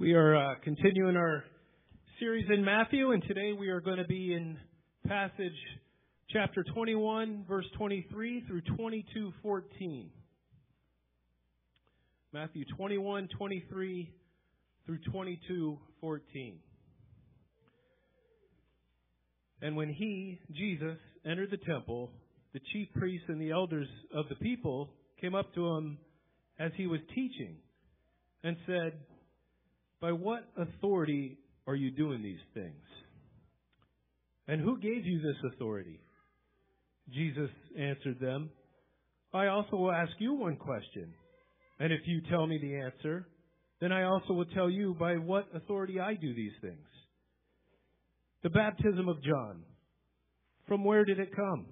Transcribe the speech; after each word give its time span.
We 0.00 0.14
are 0.14 0.34
uh, 0.34 0.54
continuing 0.64 1.14
our 1.18 1.44
series 2.18 2.46
in 2.48 2.64
Matthew, 2.64 3.10
and 3.10 3.22
today 3.22 3.52
we 3.52 3.68
are 3.68 3.82
going 3.82 3.98
to 3.98 4.06
be 4.06 4.32
in 4.32 4.56
passage 5.06 5.52
chapter 6.30 6.64
21, 6.72 7.44
verse 7.46 7.66
23 7.76 8.44
through 8.48 8.62
22, 8.78 9.30
14. 9.42 10.10
Matthew 12.32 12.64
21, 12.78 13.28
23 13.36 14.10
through 14.86 14.98
22, 15.12 15.78
14. 16.00 16.58
And 19.60 19.76
when 19.76 19.90
he, 19.90 20.40
Jesus, 20.50 20.96
entered 21.26 21.50
the 21.50 21.58
temple, 21.58 22.10
the 22.54 22.60
chief 22.72 22.88
priests 22.94 23.26
and 23.28 23.38
the 23.38 23.50
elders 23.50 23.88
of 24.14 24.30
the 24.30 24.36
people 24.36 24.94
came 25.20 25.34
up 25.34 25.54
to 25.54 25.76
him 25.76 25.98
as 26.58 26.72
he 26.78 26.86
was 26.86 27.00
teaching 27.14 27.56
and 28.42 28.56
said, 28.66 28.94
By 30.00 30.12
what 30.12 30.48
authority 30.56 31.38
are 31.66 31.74
you 31.74 31.90
doing 31.90 32.22
these 32.22 32.40
things? 32.54 32.82
And 34.48 34.60
who 34.60 34.78
gave 34.78 35.04
you 35.04 35.20
this 35.20 35.52
authority? 35.52 36.00
Jesus 37.12 37.50
answered 37.78 38.18
them, 38.20 38.50
I 39.32 39.46
also 39.46 39.76
will 39.76 39.92
ask 39.92 40.12
you 40.18 40.34
one 40.34 40.56
question. 40.56 41.12
And 41.78 41.92
if 41.92 42.00
you 42.06 42.20
tell 42.30 42.46
me 42.46 42.58
the 42.60 42.76
answer, 42.76 43.26
then 43.80 43.92
I 43.92 44.04
also 44.04 44.32
will 44.32 44.46
tell 44.46 44.68
you 44.68 44.94
by 44.98 45.14
what 45.14 45.48
authority 45.54 46.00
I 46.00 46.14
do 46.14 46.34
these 46.34 46.52
things. 46.60 46.86
The 48.42 48.50
baptism 48.50 49.08
of 49.08 49.22
John, 49.22 49.62
from 50.66 50.84
where 50.84 51.04
did 51.04 51.18
it 51.18 51.34
come? 51.34 51.66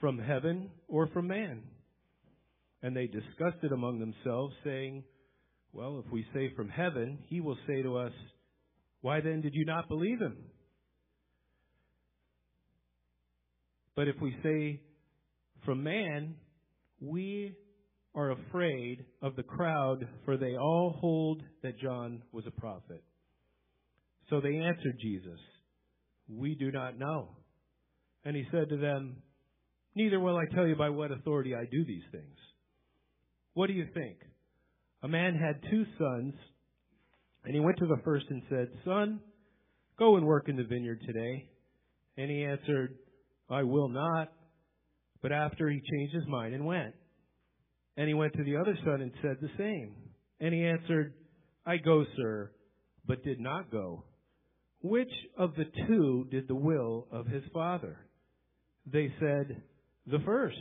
From 0.00 0.18
heaven 0.18 0.70
or 0.88 1.08
from 1.08 1.28
man? 1.28 1.62
And 2.82 2.96
they 2.96 3.06
discussed 3.06 3.62
it 3.62 3.72
among 3.72 3.98
themselves, 3.98 4.54
saying, 4.64 5.04
Well, 5.78 6.02
if 6.04 6.10
we 6.12 6.26
say 6.34 6.52
from 6.56 6.68
heaven, 6.68 7.18
he 7.28 7.40
will 7.40 7.56
say 7.68 7.82
to 7.82 7.98
us, 7.98 8.10
Why 9.00 9.20
then 9.20 9.42
did 9.42 9.52
you 9.54 9.64
not 9.64 9.88
believe 9.88 10.18
him? 10.18 10.36
But 13.94 14.08
if 14.08 14.16
we 14.20 14.34
say 14.42 14.80
from 15.64 15.84
man, 15.84 16.34
we 17.00 17.54
are 18.12 18.32
afraid 18.32 19.04
of 19.22 19.36
the 19.36 19.44
crowd, 19.44 20.08
for 20.24 20.36
they 20.36 20.56
all 20.56 20.96
hold 21.00 21.44
that 21.62 21.78
John 21.78 22.24
was 22.32 22.44
a 22.48 22.60
prophet. 22.60 23.04
So 24.30 24.40
they 24.40 24.56
answered 24.56 24.98
Jesus, 25.00 25.38
We 26.28 26.56
do 26.56 26.72
not 26.72 26.98
know. 26.98 27.36
And 28.24 28.34
he 28.34 28.42
said 28.50 28.68
to 28.70 28.78
them, 28.78 29.18
Neither 29.94 30.18
will 30.18 30.38
I 30.38 30.52
tell 30.52 30.66
you 30.66 30.74
by 30.74 30.88
what 30.88 31.12
authority 31.12 31.54
I 31.54 31.66
do 31.70 31.84
these 31.84 32.02
things. 32.10 32.36
What 33.54 33.68
do 33.68 33.74
you 33.74 33.86
think? 33.94 34.16
A 35.02 35.08
man 35.08 35.34
had 35.34 35.62
two 35.70 35.84
sons, 35.98 36.34
and 37.44 37.54
he 37.54 37.60
went 37.60 37.78
to 37.78 37.86
the 37.86 38.00
first 38.04 38.26
and 38.30 38.42
said, 38.48 38.68
Son, 38.84 39.20
go 39.98 40.16
and 40.16 40.26
work 40.26 40.48
in 40.48 40.56
the 40.56 40.64
vineyard 40.64 41.00
today. 41.06 41.48
And 42.16 42.30
he 42.30 42.44
answered, 42.44 42.96
I 43.48 43.62
will 43.62 43.88
not. 43.88 44.32
But 45.22 45.32
after 45.32 45.68
he 45.68 45.80
changed 45.80 46.14
his 46.14 46.26
mind 46.26 46.54
and 46.54 46.64
went. 46.64 46.94
And 47.96 48.08
he 48.08 48.14
went 48.14 48.32
to 48.34 48.44
the 48.44 48.56
other 48.56 48.76
son 48.84 49.00
and 49.00 49.12
said 49.22 49.38
the 49.40 49.50
same. 49.56 49.94
And 50.40 50.54
he 50.54 50.64
answered, 50.64 51.14
I 51.66 51.76
go, 51.76 52.04
sir, 52.16 52.52
but 53.06 53.24
did 53.24 53.40
not 53.40 53.70
go. 53.70 54.04
Which 54.80 55.10
of 55.36 55.54
the 55.56 55.64
two 55.86 56.26
did 56.30 56.46
the 56.46 56.54
will 56.54 57.08
of 57.10 57.26
his 57.26 57.42
father? 57.52 57.98
They 58.86 59.12
said, 59.18 59.60
The 60.06 60.20
first. 60.24 60.56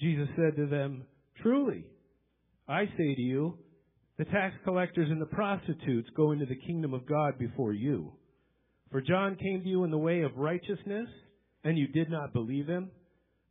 Jesus 0.00 0.28
said 0.36 0.56
to 0.56 0.66
them, 0.66 1.04
Truly, 1.42 1.86
I 2.68 2.86
say 2.86 3.14
to 3.14 3.22
you, 3.22 3.58
the 4.18 4.24
tax 4.24 4.54
collectors 4.64 5.08
and 5.10 5.20
the 5.20 5.26
prostitutes 5.26 6.08
go 6.16 6.32
into 6.32 6.46
the 6.46 6.56
kingdom 6.56 6.94
of 6.94 7.06
God 7.06 7.38
before 7.38 7.72
you. 7.72 8.12
For 8.90 9.00
John 9.00 9.36
came 9.36 9.62
to 9.62 9.68
you 9.68 9.84
in 9.84 9.90
the 9.90 9.98
way 9.98 10.22
of 10.22 10.36
righteousness, 10.36 11.08
and 11.64 11.78
you 11.78 11.86
did 11.88 12.10
not 12.10 12.32
believe 12.32 12.66
him, 12.66 12.90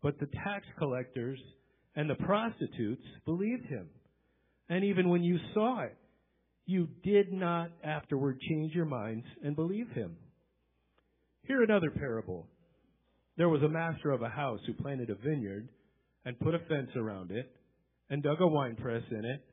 but 0.01 0.19
the 0.19 0.27
tax 0.27 0.65
collectors 0.77 1.39
and 1.95 2.09
the 2.09 2.15
prostitutes 2.15 3.03
believed 3.25 3.65
him. 3.67 3.87
And 4.69 4.83
even 4.83 5.09
when 5.09 5.23
you 5.23 5.37
saw 5.53 5.83
it, 5.83 5.95
you 6.65 6.89
did 7.03 7.31
not 7.31 7.69
afterward 7.83 8.39
change 8.49 8.73
your 8.73 8.85
minds 8.85 9.25
and 9.43 9.55
believe 9.55 9.89
him. 9.91 10.15
Hear 11.43 11.61
another 11.61 11.91
parable. 11.91 12.47
There 13.37 13.49
was 13.49 13.61
a 13.61 13.69
master 13.69 14.11
of 14.11 14.23
a 14.23 14.29
house 14.29 14.59
who 14.65 14.73
planted 14.73 15.09
a 15.09 15.15
vineyard 15.15 15.69
and 16.25 16.39
put 16.39 16.55
a 16.55 16.59
fence 16.59 16.89
around 16.95 17.31
it 17.31 17.51
and 18.09 18.23
dug 18.23 18.41
a 18.41 18.47
winepress 18.47 19.03
in 19.11 19.25
it 19.25 19.43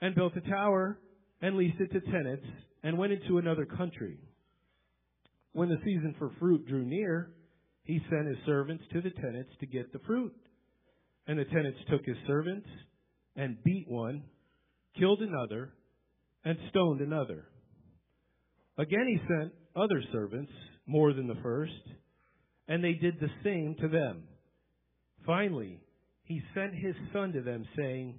and 0.00 0.14
built 0.14 0.36
a 0.36 0.48
tower 0.48 0.98
and 1.42 1.56
leased 1.56 1.80
it 1.80 1.92
to 1.92 2.00
tenants 2.00 2.46
and 2.82 2.98
went 2.98 3.12
into 3.12 3.38
another 3.38 3.64
country. 3.64 4.18
When 5.52 5.68
the 5.68 5.78
season 5.84 6.14
for 6.18 6.30
fruit 6.38 6.66
drew 6.66 6.84
near, 6.84 7.30
he 7.84 8.00
sent 8.10 8.28
his 8.28 8.38
servants 8.44 8.84
to 8.92 9.00
the 9.00 9.10
tenants 9.10 9.50
to 9.60 9.66
get 9.66 9.92
the 9.92 10.00
fruit. 10.00 10.34
And 11.26 11.38
the 11.38 11.44
tenants 11.44 11.78
took 11.90 12.04
his 12.04 12.16
servants 12.26 12.68
and 13.36 13.62
beat 13.64 13.86
one, 13.88 14.22
killed 14.98 15.20
another, 15.20 15.72
and 16.44 16.56
stoned 16.70 17.00
another. 17.00 17.46
Again 18.78 19.06
he 19.08 19.18
sent 19.26 19.52
other 19.74 20.02
servants, 20.12 20.52
more 20.86 21.12
than 21.12 21.26
the 21.26 21.38
first, 21.42 21.72
and 22.68 22.82
they 22.82 22.92
did 22.92 23.18
the 23.18 23.30
same 23.42 23.74
to 23.80 23.88
them. 23.88 24.22
Finally, 25.24 25.80
he 26.26 26.42
sent 26.54 26.74
his 26.74 26.94
son 27.12 27.32
to 27.32 27.40
them, 27.40 27.64
saying, 27.76 28.18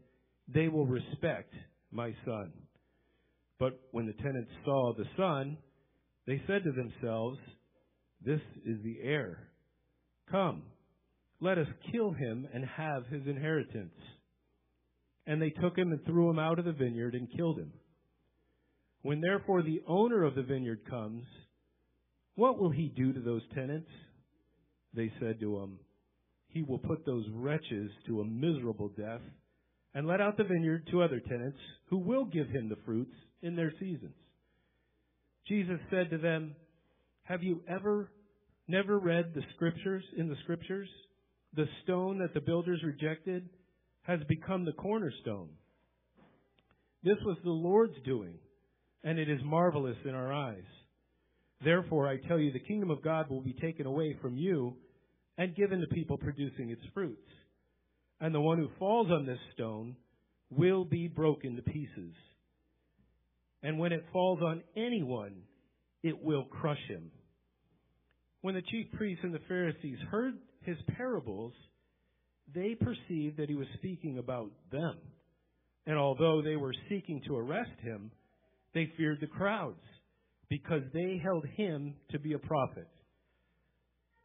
They 0.53 0.69
will 0.69 0.85
respect 0.85 1.53
my 1.91 2.13
son. 2.25 2.53
But 3.59 3.79
when 3.91 4.05
the 4.05 4.13
tenants 4.13 4.51
saw 4.63 4.93
the 4.93 5.05
son, 5.17 5.57
they 6.25 6.41
said 6.47 6.63
to 6.63 6.71
themselves, 6.71 7.37
This 8.23 8.41
is 8.65 8.77
the 8.83 8.97
heir. 9.03 9.49
Come, 10.31 10.63
let 11.41 11.57
us 11.57 11.67
kill 11.91 12.11
him 12.11 12.47
and 12.53 12.65
have 12.65 13.05
his 13.07 13.27
inheritance. 13.27 13.93
And 15.25 15.41
they 15.41 15.49
took 15.49 15.77
him 15.77 15.91
and 15.91 16.03
threw 16.05 16.29
him 16.29 16.39
out 16.39 16.59
of 16.59 16.65
the 16.65 16.71
vineyard 16.71 17.13
and 17.13 17.27
killed 17.35 17.59
him. 17.59 17.73
When 19.01 19.19
therefore 19.19 19.61
the 19.63 19.81
owner 19.85 20.23
of 20.23 20.35
the 20.35 20.43
vineyard 20.43 20.81
comes, 20.89 21.23
what 22.35 22.57
will 22.57 22.71
he 22.71 22.87
do 22.95 23.11
to 23.11 23.19
those 23.19 23.41
tenants? 23.53 23.89
They 24.93 25.11
said 25.19 25.39
to 25.41 25.57
him, 25.59 25.79
He 26.49 26.63
will 26.63 26.79
put 26.79 27.05
those 27.05 27.25
wretches 27.33 27.91
to 28.07 28.21
a 28.21 28.25
miserable 28.25 28.89
death 28.89 29.21
and 29.93 30.07
let 30.07 30.21
out 30.21 30.37
the 30.37 30.43
vineyard 30.43 30.87
to 30.91 31.01
other 31.01 31.19
tenants 31.19 31.57
who 31.89 31.97
will 31.97 32.25
give 32.25 32.47
him 32.49 32.69
the 32.69 32.77
fruits 32.85 33.13
in 33.41 33.55
their 33.55 33.71
seasons. 33.79 34.15
Jesus 35.47 35.79
said 35.89 36.09
to 36.09 36.17
them, 36.17 36.55
Have 37.23 37.43
you 37.43 37.61
ever 37.67 38.11
never 38.67 38.99
read 38.99 39.33
the 39.33 39.43
scriptures 39.55 40.03
in 40.17 40.27
the 40.27 40.35
scriptures? 40.43 40.89
The 41.55 41.67
stone 41.83 42.19
that 42.19 42.33
the 42.33 42.41
builders 42.41 42.81
rejected 42.83 43.49
has 44.01 44.19
become 44.27 44.65
the 44.65 44.73
cornerstone. 44.73 45.49
This 47.03 47.17
was 47.25 47.37
the 47.43 47.49
Lord's 47.49 47.97
doing, 48.05 48.35
and 49.03 49.17
it 49.17 49.29
is 49.29 49.39
marvelous 49.43 49.97
in 50.05 50.13
our 50.13 50.33
eyes. 50.33 50.63
Therefore, 51.63 52.07
I 52.07 52.17
tell 52.27 52.39
you, 52.39 52.51
the 52.51 52.59
kingdom 52.59 52.91
of 52.91 53.01
God 53.01 53.29
will 53.29 53.41
be 53.41 53.53
taken 53.53 53.85
away 53.85 54.15
from 54.21 54.37
you 54.37 54.75
and 55.37 55.55
given 55.55 55.81
to 55.81 55.87
people 55.87 56.17
producing 56.17 56.69
its 56.69 56.81
fruits. 56.93 57.29
And 58.19 58.33
the 58.33 58.41
one 58.41 58.57
who 58.57 58.69
falls 58.79 59.11
on 59.11 59.25
this 59.25 59.39
stone 59.53 59.95
will 60.49 60.85
be 60.85 61.07
broken 61.07 61.55
to 61.55 61.61
pieces. 61.61 62.13
And 63.61 63.77
when 63.79 63.91
it 63.91 64.05
falls 64.11 64.39
on 64.41 64.63
anyone, 64.75 65.43
it 66.03 66.23
will 66.23 66.45
crush 66.45 66.81
him. 66.87 67.11
When 68.41 68.55
the 68.55 68.61
chief 68.61 68.87
priests 68.93 69.23
and 69.23 69.33
the 69.33 69.41
Pharisees 69.47 69.97
heard 70.09 70.35
his 70.63 70.77
parables, 70.95 71.53
they 72.53 72.75
perceived 72.75 73.37
that 73.37 73.49
he 73.49 73.55
was 73.55 73.67
speaking 73.77 74.19
about 74.19 74.51
them. 74.71 74.95
And 75.85 75.97
although 75.97 76.41
they 76.41 76.55
were 76.55 76.73
seeking 76.89 77.21
to 77.27 77.37
arrest 77.37 77.79
him, 77.81 78.11
they 78.73 78.91
feared 78.97 79.19
the 79.21 79.27
crowds 79.27 79.81
because 80.49 80.81
they 80.93 81.19
held 81.21 81.45
him 81.55 81.95
to 82.11 82.19
be 82.19 82.33
a 82.33 82.39
prophet. 82.39 82.87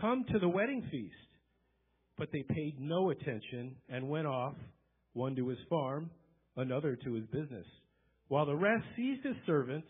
Come 0.00 0.24
to 0.32 0.38
the 0.38 0.48
wedding 0.48 0.82
feast. 0.90 1.14
But 2.16 2.28
they 2.32 2.42
paid 2.42 2.78
no 2.78 3.10
attention 3.10 3.76
and 3.88 4.08
went 4.08 4.26
off, 4.26 4.54
one 5.14 5.34
to 5.36 5.48
his 5.48 5.58
farm, 5.68 6.10
another 6.56 6.96
to 6.96 7.14
his 7.14 7.26
business. 7.26 7.66
while 8.28 8.46
the 8.46 8.54
rest 8.54 8.84
seized 8.96 9.24
his 9.24 9.34
servants, 9.44 9.88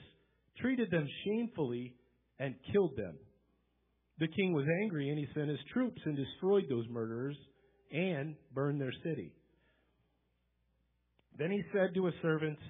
treated 0.59 0.91
them 0.91 1.07
shamefully, 1.25 1.95
and 2.39 2.55
killed 2.73 2.97
them. 2.97 3.15
The 4.19 4.29
king 4.29 4.55
was 4.55 4.65
angry, 4.83 5.11
and 5.11 5.19
he 5.19 5.27
sent 5.35 5.51
his 5.51 5.59
troops 5.75 6.01
and 6.07 6.17
destroyed 6.17 6.65
those 6.71 6.87
murderers 6.89 7.37
and 7.93 8.35
burned 8.55 8.81
their 8.81 8.95
city. 9.05 9.35
Then 11.37 11.51
he 11.51 11.62
said 11.73 11.95
to 11.95 12.07
his 12.07 12.15
servants, 12.23 12.62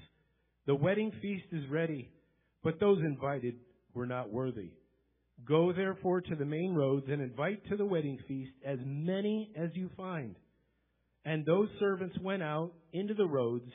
The 0.67 0.75
wedding 0.75 1.13
feast 1.23 1.47
is 1.53 1.71
ready, 1.71 2.11
but 2.65 2.81
those 2.81 2.99
invited 2.99 3.55
were 3.95 4.07
not 4.07 4.31
worthy. 4.31 4.73
Go 5.47 5.73
therefore 5.73 6.21
to 6.21 6.37
the 6.37 6.45
main 6.45 6.75
roads 6.75 7.07
and 7.09 7.23
invite 7.23 7.65
to 7.69 7.77
the 7.77 7.85
wedding 7.85 8.19
feast 8.29 8.53
as 8.65 8.79
many 8.85 9.51
as 9.57 9.71
you 9.75 9.91
find. 9.97 10.37
And 11.25 11.45
those 11.45 11.69
servants 11.79 12.17
went 12.23 12.43
out 12.43 12.73
into 12.93 13.15
the 13.15 13.27
roads 13.27 13.71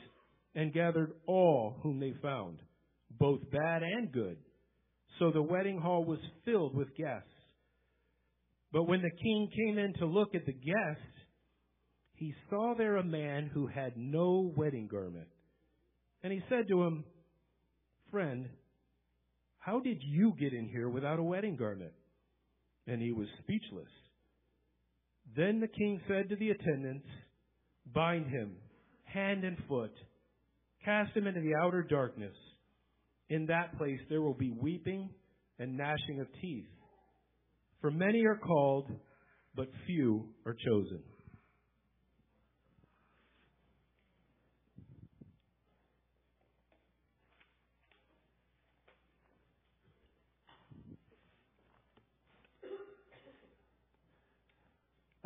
and 0.54 0.72
gathered 0.72 1.12
all 1.26 1.76
whom 1.82 2.00
they 2.00 2.14
found, 2.22 2.58
both 3.18 3.40
bad 3.50 3.82
and 3.82 4.10
good. 4.10 4.38
So 5.18 5.30
the 5.30 5.42
wedding 5.42 5.78
hall 5.78 6.04
was 6.04 6.18
filled 6.44 6.74
with 6.74 6.94
guests. 6.96 7.28
But 8.72 8.84
when 8.84 9.02
the 9.02 9.10
king 9.10 9.48
came 9.54 9.78
in 9.78 9.94
to 9.94 10.06
look 10.06 10.34
at 10.34 10.44
the 10.44 10.52
guests, 10.52 11.02
he 12.14 12.34
saw 12.50 12.74
there 12.76 12.96
a 12.96 13.04
man 13.04 13.50
who 13.52 13.66
had 13.66 13.92
no 13.96 14.52
wedding 14.56 14.88
garment. 14.90 15.28
And 16.22 16.32
he 16.32 16.42
said 16.48 16.66
to 16.68 16.82
him, 16.82 17.04
Friend, 18.10 18.48
how 19.66 19.80
did 19.80 19.98
you 20.00 20.32
get 20.38 20.52
in 20.52 20.68
here 20.68 20.88
without 20.88 21.18
a 21.18 21.22
wedding 21.24 21.56
garment? 21.56 21.90
And 22.86 23.02
he 23.02 23.10
was 23.10 23.26
speechless. 23.42 23.90
Then 25.36 25.58
the 25.58 25.66
king 25.66 26.00
said 26.06 26.28
to 26.28 26.36
the 26.36 26.50
attendants, 26.50 27.08
Bind 27.92 28.26
him, 28.26 28.52
hand 29.02 29.42
and 29.42 29.56
foot, 29.68 29.90
cast 30.84 31.16
him 31.16 31.26
into 31.26 31.40
the 31.40 31.56
outer 31.60 31.82
darkness. 31.82 32.34
In 33.28 33.46
that 33.46 33.76
place 33.76 33.98
there 34.08 34.22
will 34.22 34.34
be 34.34 34.52
weeping 34.52 35.10
and 35.58 35.76
gnashing 35.76 36.20
of 36.20 36.28
teeth. 36.40 36.68
For 37.80 37.90
many 37.90 38.24
are 38.24 38.38
called, 38.38 38.88
but 39.56 39.68
few 39.84 40.28
are 40.46 40.54
chosen. 40.54 41.00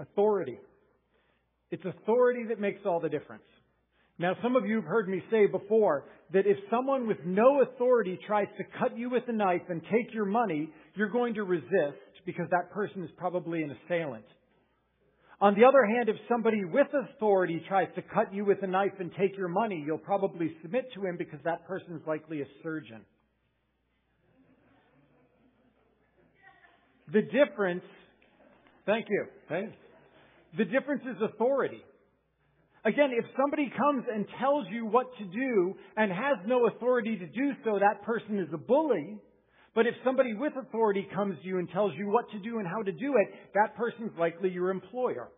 Authority. 0.01 0.59
It's 1.71 1.85
authority 1.85 2.45
that 2.49 2.59
makes 2.59 2.81
all 2.85 3.01
the 3.01 3.09
difference. 3.09 3.45
Now, 4.19 4.35
some 4.43 4.57
of 4.57 4.67
you 4.67 4.77
have 4.77 4.85
heard 4.85 5.09
me 5.09 5.23
say 5.31 5.47
before 5.47 6.05
that 6.33 6.47
if 6.47 6.57
someone 6.71 7.07
with 7.07 7.19
no 7.25 7.63
authority 7.63 8.19
tries 8.27 8.49
to 8.59 8.65
cut 8.79 8.97
you 8.97 9.09
with 9.09 9.23
a 9.29 9.33
knife 9.33 9.63
and 9.69 9.81
take 9.91 10.13
your 10.13 10.27
money, 10.27 10.69
you're 10.95 11.09
going 11.11 11.35
to 11.35 11.45
resist 11.45 11.99
because 12.27 12.47
that 12.51 12.71
person 12.71 13.03
is 13.03 13.11
probably 13.17 13.63
an 13.63 13.75
assailant. 13.85 14.25
On 15.41 15.55
the 15.55 15.65
other 15.65 15.87
hand, 15.87 16.11
if 16.11 16.17
somebody 16.29 16.65
with 16.67 16.89
authority 16.93 17.63
tries 17.67 17.89
to 17.95 18.03
cut 18.03 18.33
you 18.35 18.45
with 18.45 18.59
a 18.63 18.67
knife 18.67 18.93
and 18.99 19.11
take 19.19 19.39
your 19.39 19.49
money, 19.49 19.83
you'll 19.87 19.97
probably 19.97 20.55
submit 20.61 20.93
to 20.95 21.07
him 21.07 21.17
because 21.17 21.41
that 21.45 21.67
person 21.67 21.97
is 21.97 22.03
likely 22.07 22.43
a 22.43 22.47
surgeon. 22.63 23.01
The 27.11 27.23
difference, 27.23 27.85
thank 28.85 29.07
you. 29.09 29.25
Thanks. 29.49 29.73
The 30.57 30.65
difference 30.65 31.03
is 31.03 31.17
authority. 31.23 31.83
Again, 32.85 33.11
if 33.13 33.25
somebody 33.37 33.71
comes 33.77 34.05
and 34.13 34.27
tells 34.41 34.67
you 34.71 34.87
what 34.87 35.07
to 35.19 35.25
do 35.25 35.75
and 35.97 36.11
has 36.11 36.39
no 36.47 36.67
authority 36.67 37.17
to 37.17 37.27
do 37.27 37.53
so, 37.65 37.79
that 37.79 38.03
person 38.05 38.39
is 38.39 38.49
a 38.55 38.59
bully. 38.59 39.19
But 39.75 39.87
if 39.87 39.95
somebody 40.05 40.35
with 40.35 40.55
authority 40.57 41.07
comes 41.15 41.37
to 41.43 41.47
you 41.47 41.59
and 41.59 41.71
tells 41.71 41.93
you 41.97 42.09
what 42.09 42.31
to 42.33 42.39
do 42.39 42.59
and 42.59 42.67
how 42.67 42.83
to 42.83 42.91
do 42.91 43.15
it, 43.17 43.35
that 43.55 43.77
person's 43.77 44.13
likely 44.19 44.51
your 44.51 44.71
employer. 44.71 45.29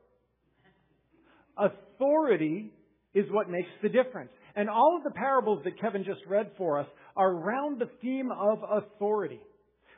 Authority 1.58 2.72
is 3.12 3.26
what 3.30 3.50
makes 3.50 3.68
the 3.82 3.88
difference. 3.88 4.30
And 4.54 4.70
all 4.70 4.96
of 4.96 5.04
the 5.04 5.18
parables 5.18 5.62
that 5.64 5.80
Kevin 5.80 6.04
just 6.04 6.20
read 6.28 6.50
for 6.56 6.78
us 6.78 6.86
are 7.16 7.32
around 7.32 7.80
the 7.80 7.90
theme 8.00 8.30
of 8.30 8.58
authority. 8.70 9.40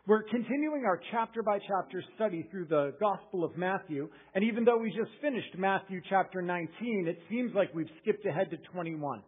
We're 0.07 0.25
continuing 0.25 0.85
our 0.85 1.01
chapter 1.11 1.43
by 1.43 1.59
chapter 1.67 2.05
study 2.15 2.47
through 2.51 2.67
the 2.67 2.93
Gospel 3.01 3.43
of 3.43 3.57
Matthew, 3.57 4.11
and 4.35 4.45
even 4.45 4.67
though 4.67 4.77
we 4.77 4.91
just 4.91 5.11
finished 5.23 5.57
Matthew 5.57 6.03
chapter 6.11 6.43
19, 6.43 7.07
it 7.09 7.19
seems 7.31 7.55
like 7.55 7.75
we've 7.75 7.89
skipped 8.03 8.27
ahead 8.27 8.51
to 8.51 8.59
21. 8.71 9.23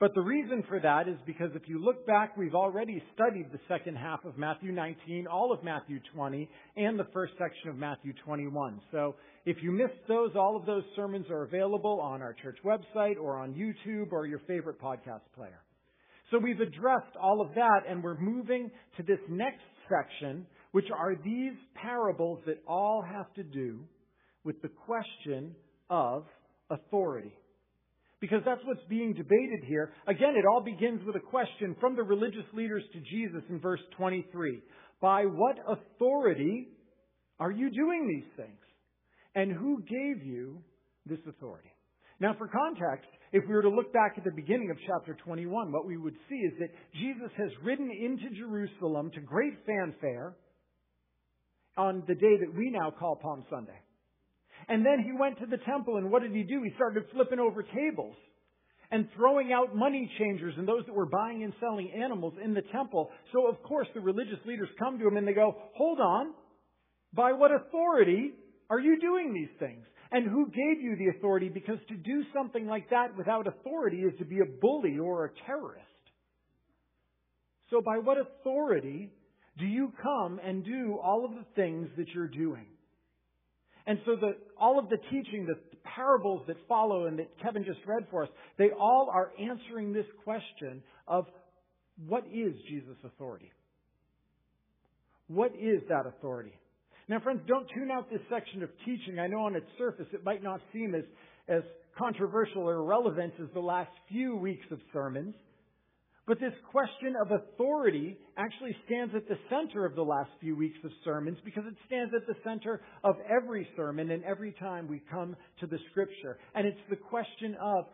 But 0.00 0.12
the 0.16 0.20
reason 0.20 0.64
for 0.68 0.80
that 0.80 1.06
is 1.06 1.14
because 1.24 1.50
if 1.54 1.68
you 1.68 1.78
look 1.78 2.04
back, 2.04 2.36
we've 2.36 2.56
already 2.56 3.00
studied 3.14 3.52
the 3.52 3.60
second 3.68 3.94
half 3.94 4.24
of 4.24 4.36
Matthew 4.36 4.72
19, 4.72 5.28
all 5.28 5.52
of 5.52 5.62
Matthew 5.62 6.00
20, 6.16 6.50
and 6.76 6.98
the 6.98 7.06
first 7.12 7.34
section 7.38 7.68
of 7.68 7.76
Matthew 7.76 8.12
21. 8.24 8.80
So 8.90 9.14
if 9.46 9.58
you 9.62 9.70
missed 9.70 10.08
those, 10.08 10.32
all 10.34 10.56
of 10.56 10.66
those 10.66 10.82
sermons 10.96 11.26
are 11.30 11.44
available 11.44 12.00
on 12.00 12.22
our 12.22 12.34
church 12.42 12.58
website 12.64 13.20
or 13.22 13.36
on 13.36 13.54
YouTube 13.54 14.10
or 14.10 14.26
your 14.26 14.40
favorite 14.48 14.80
podcast 14.82 15.22
player. 15.36 15.60
So 16.32 16.38
we've 16.38 16.60
addressed 16.60 17.14
all 17.22 17.42
of 17.42 17.54
that 17.54 17.82
and 17.86 18.02
we're 18.02 18.18
moving 18.18 18.70
to 18.96 19.02
this 19.02 19.18
next 19.28 19.60
section, 19.92 20.46
which 20.72 20.86
are 20.96 21.14
these 21.24 21.52
parables 21.74 22.40
that 22.46 22.62
all 22.66 23.02
have 23.02 23.32
to 23.34 23.42
do 23.42 23.80
with 24.44 24.60
the 24.62 24.68
question 24.68 25.54
of 25.90 26.24
authority. 26.70 27.32
Because 28.20 28.42
that's 28.44 28.60
what's 28.64 28.84
being 28.88 29.12
debated 29.14 29.64
here. 29.66 29.92
Again, 30.06 30.34
it 30.36 30.44
all 30.46 30.62
begins 30.62 31.04
with 31.04 31.16
a 31.16 31.20
question 31.20 31.76
from 31.80 31.96
the 31.96 32.02
religious 32.02 32.46
leaders 32.54 32.84
to 32.92 33.00
Jesus 33.00 33.42
in 33.50 33.60
verse 33.60 33.80
23. 33.96 34.62
By 35.00 35.24
what 35.24 35.56
authority 35.66 36.68
are 37.40 37.50
you 37.50 37.70
doing 37.70 38.08
these 38.08 38.30
things? 38.36 38.58
And 39.34 39.50
who 39.52 39.82
gave 39.82 40.24
you 40.24 40.62
this 41.04 41.18
authority? 41.28 41.70
Now, 42.20 42.34
for 42.38 42.46
context, 42.46 43.08
if 43.32 43.44
we 43.48 43.54
were 43.54 43.62
to 43.62 43.70
look 43.70 43.92
back 43.92 44.14
at 44.18 44.24
the 44.24 44.30
beginning 44.30 44.70
of 44.70 44.76
chapter 44.86 45.16
21, 45.24 45.72
what 45.72 45.86
we 45.86 45.96
would 45.96 46.14
see 46.28 46.36
is 46.36 46.52
that 46.58 46.68
Jesus 47.00 47.30
has 47.38 47.48
ridden 47.62 47.90
into 47.90 48.34
Jerusalem 48.36 49.10
to 49.14 49.20
great 49.20 49.54
fanfare 49.64 50.36
on 51.78 52.02
the 52.06 52.14
day 52.14 52.36
that 52.40 52.54
we 52.54 52.70
now 52.70 52.90
call 52.90 53.16
Palm 53.16 53.44
Sunday. 53.50 53.80
And 54.68 54.84
then 54.84 55.02
he 55.02 55.12
went 55.18 55.38
to 55.40 55.46
the 55.46 55.56
temple, 55.64 55.96
and 55.96 56.10
what 56.10 56.22
did 56.22 56.32
he 56.32 56.42
do? 56.42 56.62
He 56.62 56.70
started 56.76 57.04
flipping 57.12 57.38
over 57.38 57.62
tables 57.62 58.14
and 58.90 59.08
throwing 59.16 59.52
out 59.52 59.74
money 59.74 60.10
changers 60.18 60.54
and 60.58 60.68
those 60.68 60.84
that 60.86 60.94
were 60.94 61.08
buying 61.08 61.42
and 61.42 61.54
selling 61.58 61.90
animals 61.90 62.34
in 62.44 62.52
the 62.52 62.62
temple. 62.70 63.10
So, 63.32 63.48
of 63.48 63.62
course, 63.62 63.88
the 63.94 64.00
religious 64.00 64.38
leaders 64.44 64.68
come 64.78 64.98
to 64.98 65.08
him 65.08 65.16
and 65.16 65.26
they 65.26 65.32
go, 65.32 65.56
Hold 65.74 65.98
on. 65.98 66.34
By 67.14 67.32
what 67.32 67.50
authority 67.50 68.32
are 68.70 68.78
you 68.78 69.00
doing 69.00 69.34
these 69.34 69.50
things? 69.58 69.84
And 70.12 70.28
who 70.28 70.46
gave 70.50 70.82
you 70.82 70.94
the 70.96 71.08
authority? 71.16 71.48
Because 71.48 71.78
to 71.88 71.96
do 71.96 72.22
something 72.34 72.66
like 72.66 72.90
that 72.90 73.16
without 73.16 73.46
authority 73.46 74.02
is 74.02 74.12
to 74.18 74.26
be 74.26 74.40
a 74.40 74.44
bully 74.44 74.98
or 74.98 75.24
a 75.24 75.30
terrorist. 75.46 75.86
So 77.70 77.80
by 77.80 77.96
what 77.96 78.18
authority 78.18 79.10
do 79.58 79.64
you 79.64 79.90
come 80.02 80.38
and 80.44 80.62
do 80.62 80.98
all 81.02 81.24
of 81.24 81.30
the 81.32 81.46
things 81.56 81.88
that 81.96 82.08
you're 82.14 82.28
doing? 82.28 82.66
And 83.86 83.98
so 84.04 84.16
the, 84.16 84.36
all 84.60 84.78
of 84.78 84.90
the 84.90 84.98
teaching, 85.10 85.46
the 85.46 85.58
parables 85.82 86.42
that 86.46 86.56
follow 86.68 87.06
and 87.06 87.18
that 87.18 87.30
Kevin 87.42 87.64
just 87.64 87.80
read 87.86 88.06
for 88.10 88.24
us, 88.24 88.28
they 88.58 88.68
all 88.78 89.08
are 89.10 89.32
answering 89.40 89.94
this 89.94 90.06
question 90.24 90.82
of 91.08 91.24
what 92.06 92.24
is 92.26 92.52
Jesus' 92.68 92.96
authority? 93.04 93.50
What 95.26 95.52
is 95.58 95.80
that 95.88 96.04
authority? 96.06 96.52
Now, 97.08 97.20
friends, 97.20 97.40
don't 97.46 97.66
tune 97.74 97.90
out 97.90 98.10
this 98.10 98.20
section 98.30 98.62
of 98.62 98.70
teaching. 98.84 99.18
I 99.18 99.26
know 99.26 99.40
on 99.40 99.56
its 99.56 99.66
surface 99.76 100.06
it 100.12 100.24
might 100.24 100.42
not 100.42 100.60
seem 100.72 100.94
as, 100.94 101.04
as 101.48 101.62
controversial 101.98 102.62
or 102.62 102.76
irrelevant 102.76 103.34
as 103.40 103.48
the 103.54 103.60
last 103.60 103.90
few 104.08 104.36
weeks 104.36 104.64
of 104.70 104.78
sermons. 104.92 105.34
But 106.24 106.38
this 106.38 106.52
question 106.70 107.14
of 107.20 107.32
authority 107.32 108.16
actually 108.36 108.76
stands 108.86 109.12
at 109.14 109.28
the 109.28 109.36
center 109.50 109.84
of 109.84 109.96
the 109.96 110.04
last 110.04 110.30
few 110.40 110.54
weeks 110.54 110.78
of 110.84 110.92
sermons 111.04 111.36
because 111.44 111.64
it 111.66 111.74
stands 111.86 112.12
at 112.14 112.26
the 112.28 112.40
center 112.44 112.80
of 113.02 113.16
every 113.28 113.68
sermon 113.76 114.12
and 114.12 114.22
every 114.22 114.52
time 114.52 114.86
we 114.86 115.02
come 115.10 115.36
to 115.60 115.66
the 115.66 115.78
scripture. 115.90 116.38
And 116.54 116.66
it's 116.66 116.78
the 116.88 116.96
question 116.96 117.56
of 117.60 117.86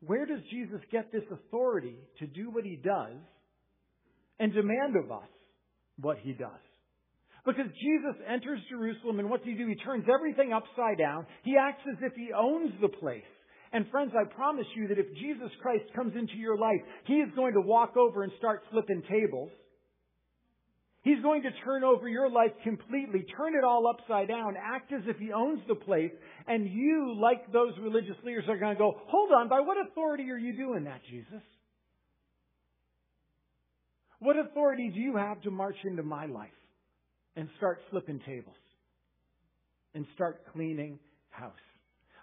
where 0.00 0.26
does 0.26 0.40
Jesus 0.50 0.80
get 0.92 1.10
this 1.10 1.24
authority 1.32 1.96
to 2.18 2.26
do 2.26 2.50
what 2.50 2.64
he 2.64 2.76
does 2.76 3.16
and 4.38 4.52
demand 4.52 4.96
of 5.02 5.10
us 5.10 5.28
what 5.98 6.18
he 6.18 6.32
does? 6.32 6.50
Because 7.44 7.66
Jesus 7.76 8.16
enters 8.26 8.60
Jerusalem 8.70 9.18
and 9.18 9.28
what 9.28 9.44
does 9.44 9.52
he 9.52 9.54
do? 9.54 9.68
He 9.68 9.74
turns 9.76 10.06
everything 10.12 10.52
upside 10.52 10.98
down. 10.98 11.26
He 11.42 11.56
acts 11.60 11.82
as 11.90 11.98
if 12.00 12.14
he 12.14 12.30
owns 12.32 12.72
the 12.80 12.88
place. 12.88 13.22
And 13.72 13.90
friends, 13.90 14.12
I 14.18 14.24
promise 14.32 14.66
you 14.74 14.88
that 14.88 14.98
if 14.98 15.06
Jesus 15.14 15.50
Christ 15.60 15.84
comes 15.94 16.14
into 16.16 16.36
your 16.36 16.56
life, 16.56 16.80
he 17.06 17.14
is 17.14 17.28
going 17.36 17.54
to 17.54 17.60
walk 17.60 17.96
over 17.96 18.22
and 18.22 18.32
start 18.38 18.62
flipping 18.70 19.02
tables. 19.10 19.50
He's 21.02 21.20
going 21.22 21.42
to 21.42 21.50
turn 21.64 21.84
over 21.84 22.08
your 22.08 22.30
life 22.30 22.52
completely, 22.62 23.26
turn 23.36 23.54
it 23.54 23.64
all 23.64 23.86
upside 23.86 24.28
down, 24.28 24.54
act 24.56 24.90
as 24.90 25.02
if 25.06 25.18
he 25.18 25.32
owns 25.32 25.60
the 25.68 25.74
place, 25.74 26.12
and 26.46 26.66
you, 26.66 27.14
like 27.20 27.52
those 27.52 27.72
religious 27.82 28.16
leaders, 28.24 28.44
are 28.48 28.56
going 28.56 28.74
to 28.74 28.78
go, 28.78 28.94
hold 29.08 29.30
on, 29.32 29.50
by 29.50 29.60
what 29.60 29.76
authority 29.86 30.30
are 30.30 30.38
you 30.38 30.56
doing 30.56 30.84
that, 30.84 31.02
Jesus? 31.10 31.42
What 34.20 34.36
authority 34.38 34.90
do 34.94 35.00
you 35.00 35.16
have 35.16 35.42
to 35.42 35.50
march 35.50 35.76
into 35.84 36.02
my 36.02 36.24
life 36.24 36.48
and 37.36 37.48
start 37.56 37.80
flipping 37.90 38.20
tables 38.26 38.56
and 39.94 40.06
start 40.14 40.42
cleaning 40.52 40.98
house? 41.30 41.52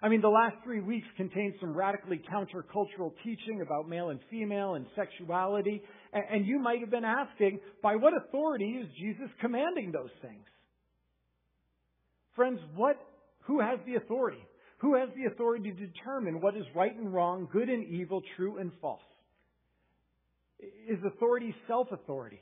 I 0.02 0.08
mean, 0.08 0.20
the 0.20 0.28
last 0.28 0.56
three 0.64 0.80
weeks 0.80 1.06
contained 1.16 1.54
some 1.60 1.76
radically 1.76 2.20
countercultural 2.32 3.12
teaching 3.22 3.62
about 3.64 3.88
male 3.88 4.10
and 4.10 4.18
female 4.28 4.74
and 4.74 4.84
sexuality. 4.96 5.80
And 6.12 6.44
you 6.44 6.58
might 6.58 6.80
have 6.80 6.90
been 6.90 7.04
asking, 7.04 7.60
by 7.84 7.94
what 7.94 8.12
authority 8.12 8.80
is 8.82 8.88
Jesus 8.98 9.30
commanding 9.40 9.92
those 9.92 10.10
things? 10.20 10.44
Friends, 12.34 12.58
what, 12.74 12.96
who 13.42 13.60
has 13.60 13.78
the 13.86 13.94
authority? 13.94 14.44
Who 14.78 14.96
has 14.96 15.08
the 15.14 15.32
authority 15.32 15.70
to 15.70 15.86
determine 15.86 16.40
what 16.40 16.56
is 16.56 16.64
right 16.74 16.96
and 16.96 17.14
wrong, 17.14 17.48
good 17.52 17.68
and 17.68 17.86
evil, 17.86 18.22
true 18.36 18.58
and 18.58 18.72
false? 18.80 19.00
Is 20.88 20.98
authority 21.06 21.54
self-authority? 21.68 22.40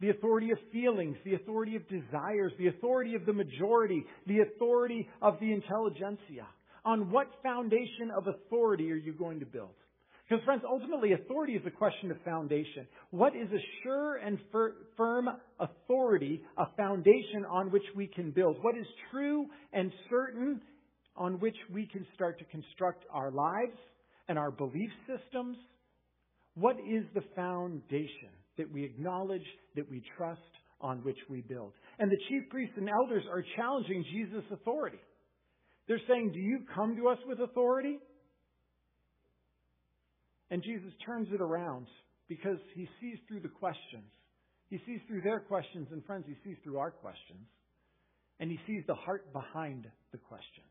The 0.00 0.10
authority 0.10 0.50
of 0.50 0.58
feelings, 0.72 1.16
the 1.24 1.34
authority 1.34 1.76
of 1.76 1.86
desires, 1.88 2.52
the 2.58 2.68
authority 2.68 3.14
of 3.14 3.26
the 3.26 3.32
majority, 3.32 4.04
the 4.26 4.40
authority 4.40 5.08
of 5.20 5.38
the 5.40 5.52
intelligentsia. 5.52 6.46
On 6.84 7.10
what 7.10 7.26
foundation 7.42 8.10
of 8.16 8.26
authority 8.26 8.90
are 8.90 8.96
you 8.96 9.12
going 9.12 9.40
to 9.40 9.46
build? 9.46 9.74
Because, 10.26 10.44
friends, 10.44 10.62
ultimately, 10.64 11.12
authority 11.12 11.54
is 11.54 11.62
a 11.66 11.70
question 11.70 12.10
of 12.10 12.16
foundation. 12.24 12.86
What 13.10 13.34
is 13.34 13.48
a 13.52 13.60
sure 13.82 14.16
and 14.16 14.38
fir- 14.52 14.76
firm 14.96 15.28
authority, 15.58 16.42
a 16.56 16.66
foundation 16.76 17.44
on 17.50 17.70
which 17.70 17.82
we 17.96 18.06
can 18.06 18.30
build? 18.30 18.56
What 18.62 18.78
is 18.78 18.86
true 19.10 19.46
and 19.72 19.92
certain 20.08 20.60
on 21.16 21.40
which 21.40 21.56
we 21.72 21.84
can 21.84 22.06
start 22.14 22.38
to 22.38 22.44
construct 22.44 23.04
our 23.12 23.30
lives 23.32 23.76
and 24.28 24.38
our 24.38 24.52
belief 24.52 24.90
systems? 25.06 25.56
What 26.54 26.76
is 26.76 27.04
the 27.12 27.24
foundation 27.34 28.30
that 28.60 28.70
we 28.70 28.84
acknowledge, 28.84 29.46
that 29.74 29.90
we 29.90 30.02
trust, 30.16 30.40
on 30.82 30.98
which 30.98 31.16
we 31.30 31.40
build? 31.40 31.72
And 31.98 32.10
the 32.10 32.18
chief 32.28 32.48
priests 32.50 32.74
and 32.76 32.88
elders 32.88 33.24
are 33.30 33.42
challenging 33.56 34.04
Jesus' 34.12 34.44
authority. 34.52 35.00
They're 35.88 36.00
saying, 36.06 36.32
Do 36.32 36.38
you 36.38 36.60
come 36.74 36.94
to 36.96 37.08
us 37.08 37.18
with 37.26 37.40
authority? 37.40 37.98
And 40.50 40.62
Jesus 40.62 40.92
turns 41.06 41.28
it 41.32 41.40
around 41.40 41.86
because 42.28 42.58
he 42.74 42.86
sees 43.00 43.16
through 43.26 43.40
the 43.40 43.48
questions. 43.48 44.10
He 44.68 44.78
sees 44.86 45.00
through 45.08 45.22
their 45.22 45.40
questions, 45.40 45.88
and 45.90 46.04
friends, 46.04 46.24
he 46.28 46.36
sees 46.44 46.56
through 46.62 46.78
our 46.78 46.90
questions. 46.90 47.46
And 48.38 48.50
he 48.50 48.58
sees 48.66 48.84
the 48.86 48.94
heart 48.94 49.32
behind 49.32 49.86
the 50.12 50.18
questions. 50.18 50.70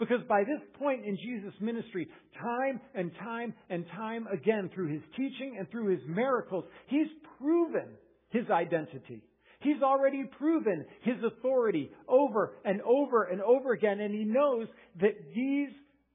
Because 0.00 0.22
by 0.26 0.44
this 0.44 0.60
point 0.78 1.04
in 1.04 1.16
Jesus' 1.18 1.52
ministry, 1.60 2.08
time 2.40 2.80
and 2.94 3.12
time 3.18 3.52
and 3.68 3.84
time 3.94 4.26
again, 4.32 4.70
through 4.74 4.88
his 4.88 5.02
teaching 5.14 5.56
and 5.58 5.70
through 5.70 5.88
his 5.88 6.00
miracles, 6.08 6.64
he's 6.86 7.06
proven 7.38 7.86
his 8.30 8.48
identity. 8.50 9.22
He's 9.60 9.82
already 9.82 10.24
proven 10.38 10.86
his 11.02 11.16
authority 11.22 11.90
over 12.08 12.54
and 12.64 12.80
over 12.80 13.24
and 13.24 13.42
over 13.42 13.72
again, 13.72 14.00
and 14.00 14.14
he 14.14 14.24
knows 14.24 14.68
that 15.02 15.34
these 15.34 15.68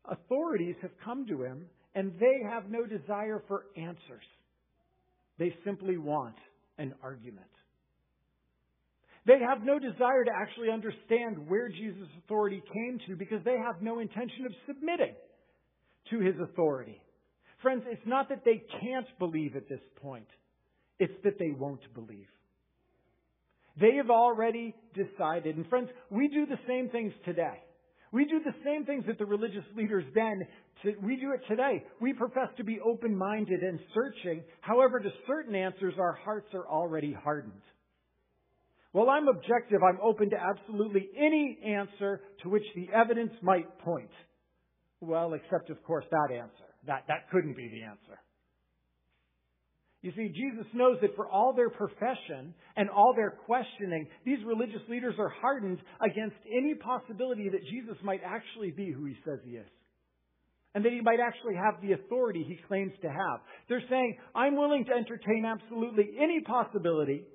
authorities 0.10 0.76
have 0.82 0.92
come 1.04 1.28
to 1.28 1.44
him 1.44 1.68
and 1.94 2.12
they 2.20 2.42
have 2.44 2.70
no 2.70 2.88
desire 2.88 3.44
for 3.48 3.68
answers. 3.78 4.26
They 5.38 5.56
simply 5.64 5.98
want 5.98 6.36
an 6.80 6.96
argument. 7.04 7.46
They 9.26 9.40
have 9.40 9.64
no 9.64 9.80
desire 9.80 10.24
to 10.24 10.32
actually 10.32 10.70
understand 10.70 11.48
where 11.48 11.68
Jesus' 11.70 12.08
authority 12.24 12.62
came 12.72 13.00
to 13.08 13.16
because 13.16 13.44
they 13.44 13.58
have 13.58 13.82
no 13.82 14.00
intention 14.00 14.46
of 14.46 14.52
submitting 14.68 15.16
to 16.12 16.20
his 16.20 16.36
authority. 16.40 17.02
Friends, 17.62 17.84
it's 17.88 18.06
not 18.06 18.30
that 18.30 18.46
they 18.46 18.62
can't 18.82 19.08
believe 19.18 19.56
at 19.56 19.68
this 19.68 19.80
point. 20.02 20.28
It's 21.00 21.14
that 21.24 21.40
they 21.40 21.50
won't 21.50 21.82
believe. 21.96 22.28
They 23.82 23.96
have 23.96 24.12
already 24.12 24.76
decided. 24.94 25.58
And 25.58 25.68
friends, 25.68 25.90
we 26.10 26.28
do 26.28 26.46
the 26.46 26.60
same 26.68 26.90
things 26.90 27.12
today. 27.26 27.64
We 28.12 28.26
do 28.26 28.40
the 28.46 28.54
same 28.64 28.86
things 28.86 29.06
that 29.08 29.18
the 29.18 29.26
religious 29.26 29.66
leaders 29.76 30.06
then, 30.14 30.48
we 31.02 31.16
do 31.18 31.32
it 31.32 31.42
today. 31.50 31.84
We 32.00 32.14
profess 32.14 32.50
to 32.58 32.64
be 32.64 32.80
open-minded 32.80 33.62
and 33.62 33.80
searching. 33.94 34.44
However, 34.62 35.00
to 35.00 35.10
certain 35.28 35.56
answers, 35.56 35.96
our 36.00 36.14
hearts 36.14 36.48
are 36.54 36.68
already 36.68 37.12
hardened. 37.12 37.62
Well, 38.96 39.10
I'm 39.10 39.28
objective. 39.28 39.84
I'm 39.84 40.00
open 40.02 40.30
to 40.30 40.38
absolutely 40.40 41.10
any 41.18 41.60
answer 41.66 42.22
to 42.44 42.50
which 42.50 42.64
the 42.78 42.88
evidence 42.96 43.34
might 43.42 43.68
point. 43.80 44.10
Well, 45.02 45.34
except 45.34 45.70
of 45.70 45.84
course 45.84 46.06
that 46.10 46.34
answer. 46.34 46.64
That, 46.88 47.04
that 47.10 47.30
couldn't 47.30 47.58
be 47.58 47.68
the 47.68 47.84
answer. 47.84 48.18
You 50.02 50.14
see, 50.16 50.30
Jesus 50.30 50.66
knows 50.74 50.98
that 51.02 51.14
for 51.18 51.28
all 51.28 51.52
their 51.54 51.70
profession 51.70 52.54
and 52.78 52.90
all 52.90 53.14
their 53.14 53.32
questioning, 53.32 54.08
these 54.26 54.40
religious 54.46 54.88
leaders 54.88 55.16
are 55.20 55.34
hardened 55.42 55.80
against 56.00 56.38
any 56.48 56.74
possibility 56.76 57.50
that 57.50 57.66
Jesus 57.70 57.98
might 58.02 58.22
actually 58.24 58.72
be 58.72 58.94
who 58.94 59.04
he 59.04 59.18
says 59.26 59.40
he 59.44 59.58
is. 59.58 59.68
And 60.74 60.86
that 60.86 60.94
he 60.94 61.02
might 61.02 61.20
actually 61.20 61.56
have 61.56 61.82
the 61.82 61.94
authority 62.00 62.46
he 62.48 62.60
claims 62.70 62.94
to 63.02 63.10
have. 63.10 63.42
They're 63.68 63.84
saying, 63.90 64.16
I'm 64.34 64.56
willing 64.56 64.86
to 64.86 64.94
entertain 64.94 65.44
absolutely 65.46 66.12
any 66.18 66.40
possibility, 66.48 67.26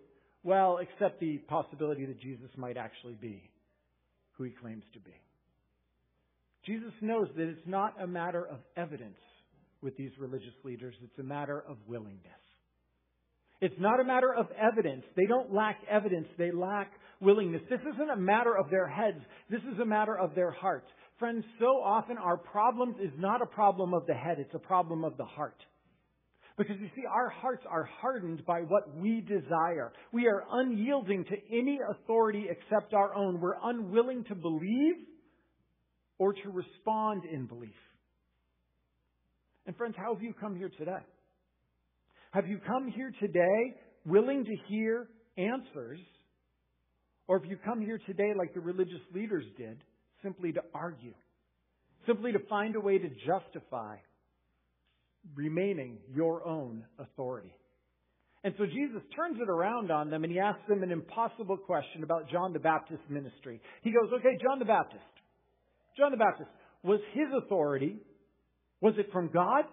well, 0.43 0.79
except 0.79 1.21
the 1.21 1.39
possibility 1.49 2.07
that 2.07 2.21
Jesus 2.21 2.51
might 2.57 2.77
actually 2.77 3.17
be 3.21 3.43
who 4.33 4.45
he 4.45 4.51
claims 4.51 4.85
to 4.95 5.01
be. 5.01 5.15
Jesus 6.65 6.93
knows 7.01 7.29
that 7.37 7.49
it's 7.49 7.67
not 7.67 7.95
a 8.01 8.07
matter 8.07 8.47
of 8.47 8.59
evidence 8.77 9.19
with 9.83 9.97
these 9.97 10.11
religious 10.19 10.55
leaders, 10.63 10.95
it's 11.03 11.19
a 11.19 11.23
matter 11.23 11.65
of 11.67 11.77
willingness. 11.87 12.21
It's 13.61 13.79
not 13.79 14.01
a 14.01 14.05
matter 14.05 14.35
of 14.35 14.47
evidence. 14.59 15.05
They 15.17 15.27
don't 15.27 15.53
lack 15.53 15.79
evidence. 15.91 16.27
They 16.39 16.51
lack 16.51 16.91
willingness. 17.21 17.63
This 17.69 17.81
isn't 17.81 18.11
a 18.11 18.17
matter 18.17 18.57
of 18.57 18.71
their 18.71 18.89
heads. 18.89 19.21
This 19.51 19.61
is 19.73 19.79
a 19.81 19.85
matter 19.85 20.17
of 20.17 20.35
their 20.35 20.51
hearts. 20.51 20.87
Friends, 21.19 21.45
so 21.59 21.67
often 21.67 22.17
our 22.17 22.39
problems 22.39 22.97
is 23.03 23.11
not 23.19 23.43
a 23.43 23.47
problem 23.47 23.93
of 23.93 24.07
the 24.07 24.15
head. 24.15 24.39
It's 24.39 24.55
a 24.55 24.59
problem 24.59 25.05
of 25.05 25.19
the 25.19 25.27
heart. 25.27 25.63
Because 26.61 26.77
you 26.79 26.91
see, 26.95 27.07
our 27.11 27.31
hearts 27.31 27.65
are 27.67 27.89
hardened 28.03 28.45
by 28.45 28.61
what 28.61 28.95
we 28.95 29.23
desire. 29.23 29.95
We 30.13 30.27
are 30.27 30.45
unyielding 30.53 31.25
to 31.25 31.37
any 31.51 31.79
authority 31.89 32.49
except 32.51 32.93
our 32.93 33.15
own. 33.15 33.41
We're 33.41 33.57
unwilling 33.63 34.25
to 34.25 34.35
believe 34.35 34.97
or 36.19 36.35
to 36.35 36.51
respond 36.51 37.23
in 37.25 37.47
belief. 37.47 37.71
And 39.67 39.75
friends, 39.75 39.95
how 39.97 40.13
have 40.13 40.23
you 40.23 40.35
come 40.39 40.55
here 40.55 40.71
today? 40.79 41.01
Have 42.33 42.47
you 42.47 42.59
come 42.67 42.89
here 42.89 43.11
today 43.19 43.77
willing 44.05 44.45
to 44.45 44.55
hear 44.69 45.09
answers? 45.39 46.01
Or 47.27 47.39
have 47.41 47.49
you 47.51 47.57
come 47.65 47.81
here 47.81 47.99
today 48.07 48.35
like 48.37 48.53
the 48.53 48.61
religious 48.61 49.01
leaders 49.15 49.47
did, 49.57 49.83
simply 50.23 50.53
to 50.53 50.61
argue? 50.75 51.15
Simply 52.07 52.33
to 52.33 52.39
find 52.51 52.77
a 52.77 52.81
way 52.81 52.99
to 52.99 53.09
justify 53.09 53.97
remaining 55.35 55.99
your 56.15 56.47
own 56.47 56.85
authority. 56.99 57.53
And 58.43 58.55
so 58.57 58.65
Jesus 58.65 59.03
turns 59.15 59.39
it 59.41 59.51
around 59.51 59.91
on 59.91 60.11
them 60.11 60.25
and 60.25 60.33
he 60.33 60.39
asks 60.39 60.63
them 60.69 60.83
an 60.83 60.91
impossible 60.91 61.59
question 61.59 62.03
about 62.03 62.31
John 62.31 62.53
the 62.53 62.59
Baptist's 62.59 63.05
ministry. 63.11 63.61
He 63.83 63.91
goes, 63.91 64.11
okay, 64.19 64.39
John 64.43 64.59
the 64.59 64.65
Baptist. 64.65 65.05
John 65.99 66.11
the 66.11 66.17
Baptist, 66.17 66.49
was 66.83 67.01
his 67.13 67.27
authority, 67.45 67.97
was 68.81 68.95
it 68.97 69.13
from 69.13 69.29
God 69.33 69.65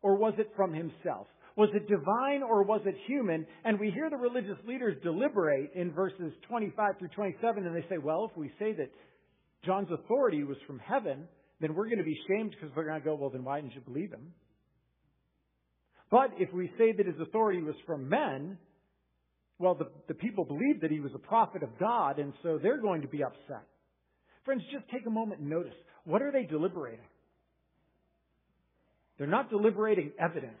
or 0.00 0.16
was 0.16 0.32
it 0.38 0.50
from 0.56 0.72
himself? 0.72 1.26
Was 1.56 1.70
it 1.74 1.88
divine 1.88 2.42
or 2.42 2.62
was 2.64 2.82
it 2.84 2.94
human? 3.06 3.46
And 3.64 3.80
we 3.80 3.90
hear 3.90 4.08
the 4.10 4.16
religious 4.16 4.58
leaders 4.66 4.96
deliberate 5.02 5.72
in 5.74 5.92
verses 5.92 6.32
25 6.48 6.98
through 6.98 7.08
27, 7.08 7.66
and 7.66 7.74
they 7.74 7.86
say, 7.88 7.96
well, 7.96 8.28
if 8.30 8.36
we 8.36 8.52
say 8.58 8.72
that 8.74 8.90
John's 9.64 9.88
authority 9.90 10.44
was 10.44 10.58
from 10.66 10.78
heaven, 10.78 11.26
then 11.60 11.74
we're 11.74 11.86
going 11.86 11.98
to 11.98 12.04
be 12.04 12.18
shamed 12.28 12.50
because 12.50 12.74
we're 12.76 12.86
going 12.86 13.00
to 13.00 13.04
go, 13.04 13.14
well, 13.14 13.30
then 13.30 13.42
why 13.42 13.60
didn't 13.60 13.74
you 13.74 13.80
believe 13.80 14.12
him? 14.12 14.32
But 16.10 16.30
if 16.38 16.52
we 16.52 16.70
say 16.78 16.92
that 16.92 17.06
his 17.06 17.16
authority 17.20 17.62
was 17.62 17.74
from 17.86 18.08
men, 18.08 18.58
well, 19.58 19.74
the, 19.74 19.86
the 20.08 20.14
people 20.14 20.44
believe 20.44 20.80
that 20.82 20.90
he 20.90 21.00
was 21.00 21.12
a 21.14 21.18
prophet 21.18 21.62
of 21.62 21.70
God, 21.78 22.18
and 22.18 22.32
so 22.42 22.58
they're 22.62 22.80
going 22.80 23.02
to 23.02 23.08
be 23.08 23.22
upset. 23.24 23.66
Friends, 24.44 24.62
just 24.72 24.88
take 24.90 25.06
a 25.06 25.10
moment 25.10 25.40
and 25.40 25.50
notice. 25.50 25.74
What 26.04 26.22
are 26.22 26.30
they 26.30 26.44
deliberating? 26.44 27.04
They're 29.18 29.26
not 29.26 29.50
deliberating 29.50 30.12
evidence. 30.20 30.60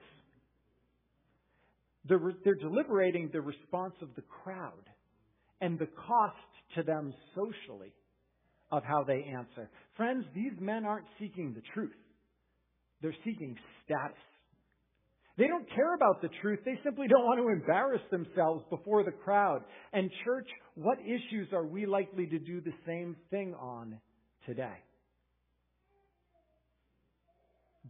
They're, 2.08 2.20
they're 2.44 2.54
deliberating 2.54 3.30
the 3.32 3.40
response 3.40 3.94
of 4.00 4.08
the 4.16 4.22
crowd 4.22 4.72
and 5.60 5.78
the 5.78 5.88
cost 6.06 6.36
to 6.76 6.82
them 6.82 7.12
socially 7.34 7.92
of 8.70 8.82
how 8.82 9.04
they 9.04 9.24
answer. 9.24 9.68
Friends, 9.96 10.24
these 10.34 10.52
men 10.60 10.84
aren't 10.84 11.06
seeking 11.20 11.54
the 11.54 11.62
truth. 11.74 11.94
They're 13.02 13.14
seeking 13.24 13.56
status. 13.84 14.16
They 15.38 15.48
don't 15.48 15.68
care 15.74 15.94
about 15.94 16.22
the 16.22 16.30
truth. 16.40 16.60
They 16.64 16.78
simply 16.82 17.08
don't 17.08 17.24
want 17.24 17.40
to 17.40 17.48
embarrass 17.48 18.00
themselves 18.10 18.64
before 18.70 19.04
the 19.04 19.12
crowd. 19.12 19.62
And 19.92 20.10
church, 20.24 20.48
what 20.74 20.98
issues 21.00 21.48
are 21.52 21.66
we 21.66 21.84
likely 21.84 22.26
to 22.26 22.38
do 22.38 22.62
the 22.62 22.72
same 22.86 23.16
thing 23.30 23.54
on 23.54 23.98
today? 24.46 24.78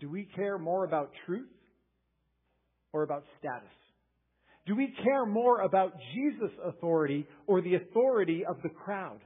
Do 0.00 0.10
we 0.10 0.28
care 0.34 0.58
more 0.58 0.84
about 0.84 1.10
truth 1.24 1.48
or 2.92 3.04
about 3.04 3.24
status? 3.38 3.68
Do 4.66 4.74
we 4.74 4.92
care 5.04 5.24
more 5.24 5.60
about 5.60 5.92
Jesus' 6.14 6.50
authority 6.64 7.26
or 7.46 7.60
the 7.62 7.76
authority 7.76 8.44
of 8.44 8.56
the 8.62 8.68
crowd, 8.68 9.20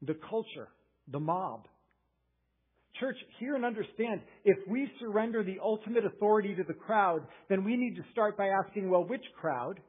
the 0.00 0.16
culture, 0.28 0.68
the 1.12 1.20
mob? 1.20 1.66
Church, 3.00 3.16
hear 3.38 3.56
and 3.56 3.64
understand, 3.64 4.20
if 4.44 4.58
we 4.68 4.88
surrender 5.00 5.42
the 5.42 5.58
ultimate 5.62 6.04
authority 6.04 6.54
to 6.54 6.62
the 6.62 6.74
crowd, 6.74 7.22
then 7.48 7.64
we 7.64 7.76
need 7.76 7.96
to 7.96 8.02
start 8.12 8.36
by 8.36 8.48
asking, 8.48 8.90
well, 8.90 9.04
which 9.04 9.24
crowd? 9.40 9.80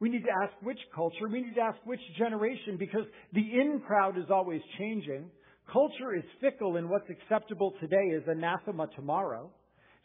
We 0.00 0.08
need 0.08 0.22
to 0.24 0.30
ask 0.42 0.52
which 0.62 0.78
culture. 0.94 1.28
We 1.30 1.42
need 1.42 1.54
to 1.54 1.60
ask 1.60 1.78
which 1.84 2.00
generation 2.18 2.76
because 2.78 3.04
the 3.32 3.40
in 3.40 3.82
crowd 3.86 4.18
is 4.18 4.24
always 4.30 4.60
changing. 4.78 5.30
Culture 5.72 6.14
is 6.14 6.24
fickle 6.40 6.76
and 6.76 6.88
what's 6.88 7.08
acceptable 7.08 7.74
today 7.80 8.14
is 8.14 8.22
anathema 8.26 8.88
tomorrow. 8.96 9.50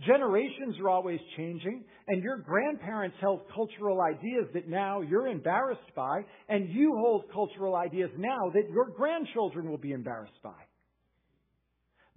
Generations 0.06 0.76
are 0.82 0.90
always 0.90 1.20
changing, 1.38 1.86
and 2.10 2.22
your 2.22 2.38
grandparents 2.38 3.16
held 3.22 3.42
cultural 3.54 4.02
ideas 4.02 4.46
that 4.54 4.68
now 4.68 5.00
you're 5.00 5.28
embarrassed 5.28 5.96
by, 5.96 6.20
and 6.50 6.70
you 6.70 6.94
hold 6.98 7.24
cultural 7.32 7.78
ideas 7.78 8.10
now 8.18 8.52
that 8.54 8.70
your 8.70 8.90
grandchildren 8.90 9.70
will 9.70 9.78
be 9.78 9.94
embarrassed 9.94 10.42
by. 10.44 10.65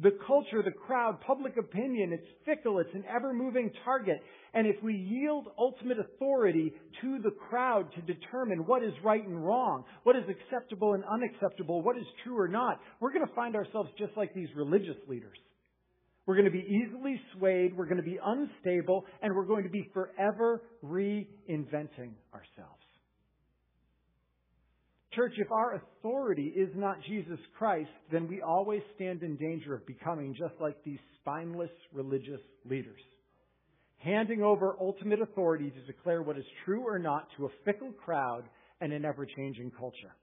The 0.01 0.17
culture, 0.29 0.63
the 0.63 0.71
crowd, 0.71 1.21
public 1.27 1.57
opinion, 1.57 2.13
it's 2.13 2.27
fickle, 2.45 2.79
it's 2.79 2.95
an 2.95 3.03
ever 3.13 3.33
moving 3.35 3.71
target. 3.85 4.23
And 4.55 4.65
if 4.67 4.77
we 4.81 4.95
yield 4.95 5.49
ultimate 5.59 5.99
authority 5.99 6.73
to 7.01 7.19
the 7.19 7.33
crowd 7.33 7.93
to 7.97 8.03
determine 8.03 8.61
what 8.61 8.85
is 8.85 8.93
right 9.03 9.27
and 9.27 9.45
wrong, 9.45 9.85
what 10.05 10.15
is 10.15 10.23
acceptable 10.29 10.95
and 10.95 11.03
unacceptable, 11.05 11.83
what 11.83 11.97
is 11.97 12.05
true 12.23 12.39
or 12.39 12.47
not, 12.47 12.81
we're 13.01 13.13
going 13.13 13.27
to 13.27 13.35
find 13.35 13.57
ourselves 13.57 13.91
just 13.99 14.13
like 14.17 14.33
these 14.35 14.49
religious 14.55 14.97
leaders. 15.09 15.37
We're 16.27 16.37
going 16.37 16.45
to 16.45 16.53
be 16.53 16.85
easily 16.87 17.21
swayed, 17.37 17.77
we're 17.77 17.87
going 17.87 17.97
to 17.97 18.03
be 18.03 18.19
unstable, 18.23 19.05
and 19.23 19.35
we're 19.35 19.47
going 19.47 19.65
to 19.65 19.71
be 19.71 19.91
forever 19.95 20.63
reinventing 20.85 22.13
ourselves. 22.35 22.78
Church, 25.15 25.33
if 25.39 25.51
our 25.51 25.75
authority 25.75 26.49
is 26.49 26.69
not 26.75 26.99
Jesus 27.09 27.39
Christ, 27.57 27.91
then 28.13 28.29
we 28.29 28.43
always 28.43 28.83
stand 28.95 29.23
in 29.23 29.37
danger 29.37 29.75
of 29.75 29.87
becoming 29.87 30.35
just 30.35 30.55
like 30.61 30.77
these 30.85 30.99
spineless 31.21 31.71
religious 31.93 32.41
leaders. 32.69 33.01
Handing 33.99 34.43
over 34.43 34.77
ultimate 34.81 35.21
authority 35.23 35.71
to 35.71 35.93
declare 35.93 36.23
what 36.23 36.39
is 36.39 36.45
true 36.65 36.87
or 36.87 36.99
not 36.99 37.27
to 37.37 37.47
a 37.47 37.49
fickle 37.65 37.93
crowd 37.93 38.45
and 38.81 38.93
an 38.93 39.05
ever 39.05 39.27
changing 39.27 39.73
culture. 39.77 40.15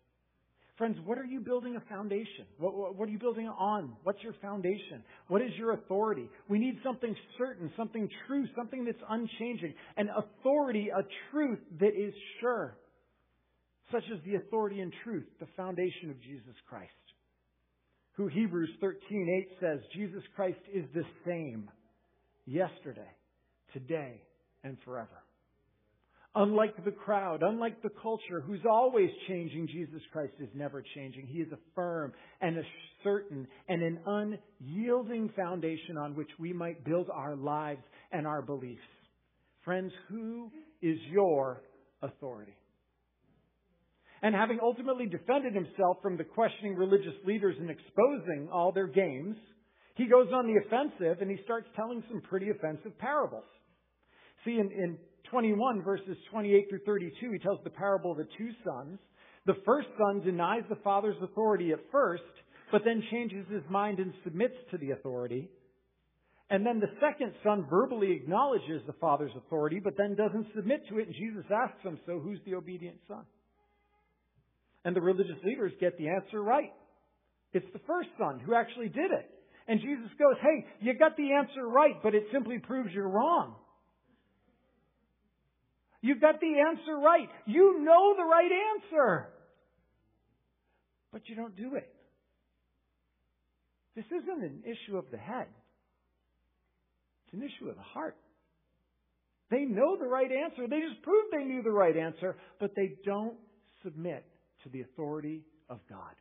Friends, 0.78 0.98
what 1.06 1.18
are 1.18 1.26
you 1.26 1.40
building 1.40 1.78
a 1.78 1.90
foundation? 1.90 2.46
What, 2.60 2.98
what, 2.98 3.08
are 3.08 3.12
you 3.12 3.18
building 3.18 3.48
on? 3.48 3.94
What's 4.04 4.22
your 4.22 4.34
foundation? 4.42 5.04
What 5.30 5.42
is 5.42 5.52
your 5.58 5.72
authority? 5.72 6.30
We 6.50 6.60
need 6.60 6.80
something 6.84 7.16
certain, 7.38 7.72
something 7.78 8.10
true, 8.28 8.46
something 8.58 8.84
that's 8.84 9.02
unchanging. 9.10 9.74
An 9.96 10.10
authority, 10.10 10.90
a 10.90 11.04
truth 11.32 11.60
that 11.80 11.96
is 11.98 12.14
sure. 12.42 12.78
Such 13.92 14.04
as 14.14 14.20
the 14.26 14.36
authority 14.36 14.80
and 14.80 14.94
truth, 15.04 15.28
the 15.40 15.48
foundation 15.56 16.10
of 16.10 16.22
Jesus 16.22 16.56
Christ. 16.68 16.92
Who 18.14 18.28
Hebrews 18.28 18.72
13:8 18.82 19.60
says, 19.60 19.80
Jesus 19.94 20.24
Christ 20.36 20.60
is 20.74 20.86
the 20.94 21.06
same 21.26 21.70
yesterday, 22.46 23.12
today, 23.74 24.22
and 24.64 24.78
forever. 24.86 25.24
Unlike 26.38 26.84
the 26.84 26.92
crowd, 26.92 27.44
unlike 27.44 27.82
the 27.82 27.92
culture 28.02 28.42
who's 28.42 28.66
always 28.70 29.10
changing, 29.28 29.68
Jesus 29.68 30.02
Christ 30.12 30.34
is 30.40 30.50
never 30.54 30.84
changing. 30.96 31.28
He 31.28 31.40
is 31.40 31.52
a 31.54 31.58
firm 31.74 32.12
and 32.42 32.58
a 32.58 32.64
certain 33.04 33.48
and 33.70 33.82
an 33.82 34.00
unyielding 34.06 35.30
foundation 35.30 35.98
on 35.98 36.14
which 36.16 36.30
we 36.38 36.52
might 36.52 36.84
build 36.84 37.10
our 37.10 37.38
lives 37.38 37.84
and 38.12 38.28
our 38.28 38.42
beliefs. 38.42 38.82
Friends, 39.64 39.94
who 40.10 40.52
is 40.82 40.98
your 41.10 41.62
authority? 42.02 42.56
And 44.26 44.34
having 44.34 44.58
ultimately 44.60 45.06
defended 45.06 45.54
himself 45.54 45.98
from 46.02 46.18
the 46.18 46.24
questioning 46.24 46.76
religious 46.76 47.14
leaders 47.28 47.58
and 47.60 47.70
exposing 47.70 48.50
all 48.52 48.72
their 48.72 48.88
games, 48.88 49.36
he 49.94 50.08
goes 50.08 50.30
on 50.34 50.48
the 50.48 50.60
offensive 50.66 51.22
and 51.22 51.30
he 51.30 51.38
starts 51.44 51.68
telling 51.76 52.04
some 52.10 52.22
pretty 52.22 52.50
offensive 52.50 52.98
parables. 52.98 53.46
See, 54.44 54.54
in, 54.54 54.72
in 54.72 54.98
21 55.30 55.84
verses 55.84 56.18
28 56.32 56.70
through 56.72 56.80
32, 56.88 57.34
he 57.34 57.38
tells 57.38 57.60
the 57.64 57.70
parable 57.70 58.14
of 58.14 58.18
the 58.18 58.28
two 58.36 58.50
sons. 58.66 58.98
The 59.46 59.62
first 59.64 59.90
son 59.96 60.22
denies 60.22 60.64
the 60.70 60.82
father's 60.84 61.22
authority 61.22 61.72
at 61.72 61.80
first, 61.92 62.24
but 62.72 62.82
then 62.84 63.04
changes 63.12 63.46
his 63.52 63.62
mind 63.70 64.00
and 64.00 64.12
submits 64.24 64.56
to 64.72 64.80
the 64.80 64.90
authority. 64.90 65.52
And 66.50 66.66
then 66.66 66.80
the 66.80 66.90
second 67.00 67.32
son 67.44 67.68
verbally 67.70 68.12
acknowledges 68.12 68.82
the 68.88 68.94
father's 68.94 69.34
authority, 69.38 69.80
but 69.84 69.94
then 70.00 70.16
doesn't 70.16 70.48
submit 70.56 70.82
to 70.90 70.98
it, 70.98 71.06
and 71.06 71.16
Jesus 71.16 71.46
asks 71.54 71.84
him, 71.84 72.00
So 72.08 72.18
who's 72.18 72.40
the 72.44 72.56
obedient 72.56 72.98
son? 73.08 73.22
And 74.86 74.96
the 74.96 75.02
religious 75.02 75.36
leaders 75.44 75.74
get 75.82 75.98
the 75.98 76.08
answer 76.08 76.42
right. 76.42 76.72
It's 77.54 77.66
the 77.74 77.82
first 77.88 78.10
son 78.20 78.40
who 78.40 78.54
actually 78.54 78.88
did 78.88 79.12
it. 79.12 79.30
And 79.68 79.82
Jesus 79.82 80.12
goes, 80.20 80.36
Hey, 80.42 80.66
you 80.80 80.94
got 80.94 81.18
the 81.18 81.34
answer 81.34 81.68
right, 81.68 81.96
but 82.04 82.14
it 82.14 82.26
simply 82.32 82.60
proves 82.60 82.92
you're 82.94 83.10
wrong. 83.10 83.56
You've 86.02 86.22
got 86.22 86.40
the 86.40 86.54
answer 86.70 86.96
right. 86.98 87.28
You 87.48 87.84
know 87.84 88.14
the 88.16 88.24
right 88.24 88.52
answer. 88.76 89.30
But 91.12 91.24
you 91.26 91.36
don't 91.36 91.56
do 91.56 91.76
it. 91.76 91.92
This 93.96 94.06
isn't 94.06 94.44
an 94.44 94.64
issue 94.66 94.98
of 94.98 95.06
the 95.12 95.18
head. 95.18 95.48
It's 97.26 97.34
an 97.34 97.42
issue 97.42 97.70
of 97.70 97.76
the 97.76 97.82
heart. 97.82 98.18
They 99.50 99.62
know 99.62 99.98
the 99.98 100.06
right 100.06 100.30
answer. 100.32 100.68
They 100.68 100.82
just 100.82 101.02
proved 101.02 101.30
they 101.32 101.44
knew 101.44 101.64
the 101.64 101.72
right 101.72 101.96
answer, 101.98 102.36
but 102.60 102.72
they 102.76 102.98
don't 103.04 103.36
submit 103.82 104.26
to 104.66 104.70
the 104.70 104.82
authority 104.82 105.44
of 105.70 105.80
God. 105.90 106.14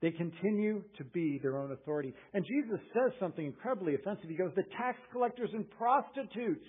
They 0.00 0.10
continue 0.10 0.82
to 0.98 1.04
be 1.04 1.38
their 1.40 1.56
own 1.56 1.70
authority. 1.70 2.12
And 2.34 2.44
Jesus 2.44 2.80
says 2.92 3.12
something 3.20 3.46
incredibly 3.46 3.94
offensive. 3.94 4.28
He 4.28 4.34
goes, 4.34 4.50
The 4.56 4.64
tax 4.76 4.98
collectors 5.12 5.50
and 5.52 5.64
prostitutes 5.70 6.66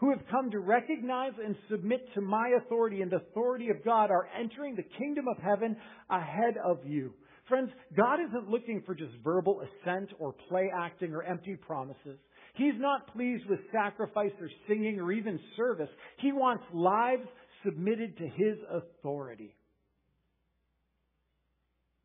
who 0.00 0.10
have 0.10 0.20
come 0.30 0.50
to 0.50 0.60
recognize 0.60 1.32
and 1.42 1.56
submit 1.70 2.00
to 2.14 2.20
my 2.20 2.52
authority 2.62 3.00
and 3.00 3.10
the 3.10 3.16
authority 3.16 3.70
of 3.70 3.82
God 3.84 4.10
are 4.10 4.28
entering 4.38 4.76
the 4.76 4.84
kingdom 4.98 5.26
of 5.28 5.42
heaven 5.42 5.76
ahead 6.10 6.56
of 6.62 6.78
you. 6.84 7.14
Friends, 7.48 7.70
God 7.96 8.18
isn't 8.28 8.50
looking 8.50 8.82
for 8.84 8.94
just 8.94 9.12
verbal 9.24 9.62
assent 9.62 10.10
or 10.18 10.34
play 10.48 10.70
acting 10.76 11.14
or 11.14 11.22
empty 11.22 11.56
promises. 11.56 12.18
He's 12.54 12.74
not 12.76 13.10
pleased 13.14 13.44
with 13.48 13.60
sacrifice 13.72 14.32
or 14.40 14.50
singing 14.68 15.00
or 15.00 15.10
even 15.10 15.40
service. 15.56 15.88
He 16.18 16.32
wants 16.32 16.64
lives 16.74 17.26
submitted 17.64 18.16
to 18.18 18.24
His 18.24 18.58
authority. 18.70 19.54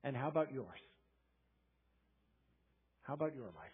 And 0.04 0.16
how 0.16 0.28
about 0.28 0.52
yours? 0.54 0.80
How 3.04 3.14
about 3.14 3.36
your 3.36 3.46
life? 3.46 3.72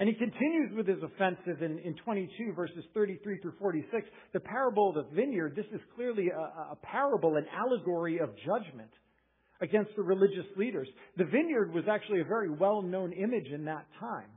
And 0.00 0.08
he 0.08 0.14
continues 0.14 0.70
with 0.76 0.86
his 0.86 1.02
offensive 1.02 1.60
in, 1.60 1.80
in 1.80 1.96
22 2.04 2.52
verses 2.54 2.84
33 2.94 3.40
through 3.40 3.54
46. 3.58 4.06
The 4.32 4.40
parable 4.40 4.90
of 4.90 4.94
the 4.94 5.14
vineyard, 5.14 5.54
this 5.56 5.66
is 5.72 5.80
clearly 5.96 6.28
a, 6.28 6.72
a 6.72 6.78
parable, 6.82 7.34
an 7.36 7.46
allegory 7.52 8.18
of 8.18 8.30
judgment 8.46 8.90
against 9.60 9.90
the 9.96 10.02
religious 10.02 10.46
leaders. 10.56 10.86
The 11.16 11.24
vineyard 11.24 11.74
was 11.74 11.84
actually 11.90 12.20
a 12.20 12.24
very 12.24 12.48
well-known 12.48 13.12
image 13.12 13.48
in 13.52 13.64
that 13.64 13.86
time. 13.98 14.30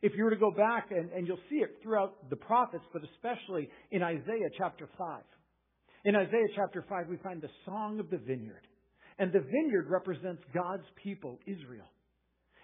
If 0.00 0.12
you 0.16 0.22
were 0.24 0.30
to 0.30 0.36
go 0.36 0.52
back, 0.52 0.90
and, 0.90 1.10
and 1.10 1.26
you'll 1.26 1.42
see 1.50 1.56
it 1.56 1.78
throughout 1.82 2.30
the 2.30 2.36
prophets, 2.36 2.84
but 2.92 3.02
especially 3.14 3.68
in 3.90 4.02
Isaiah 4.02 4.50
chapter 4.56 4.88
5. 4.96 5.22
In 6.04 6.14
Isaiah 6.14 6.48
chapter 6.54 6.84
5, 6.88 7.08
we 7.08 7.16
find 7.16 7.40
the 7.42 7.50
song 7.64 7.98
of 7.98 8.10
the 8.10 8.18
vineyard. 8.18 8.66
And 9.22 9.32
the 9.32 9.38
vineyard 9.38 9.86
represents 9.88 10.42
God's 10.52 10.82
people, 11.00 11.38
Israel. 11.46 11.86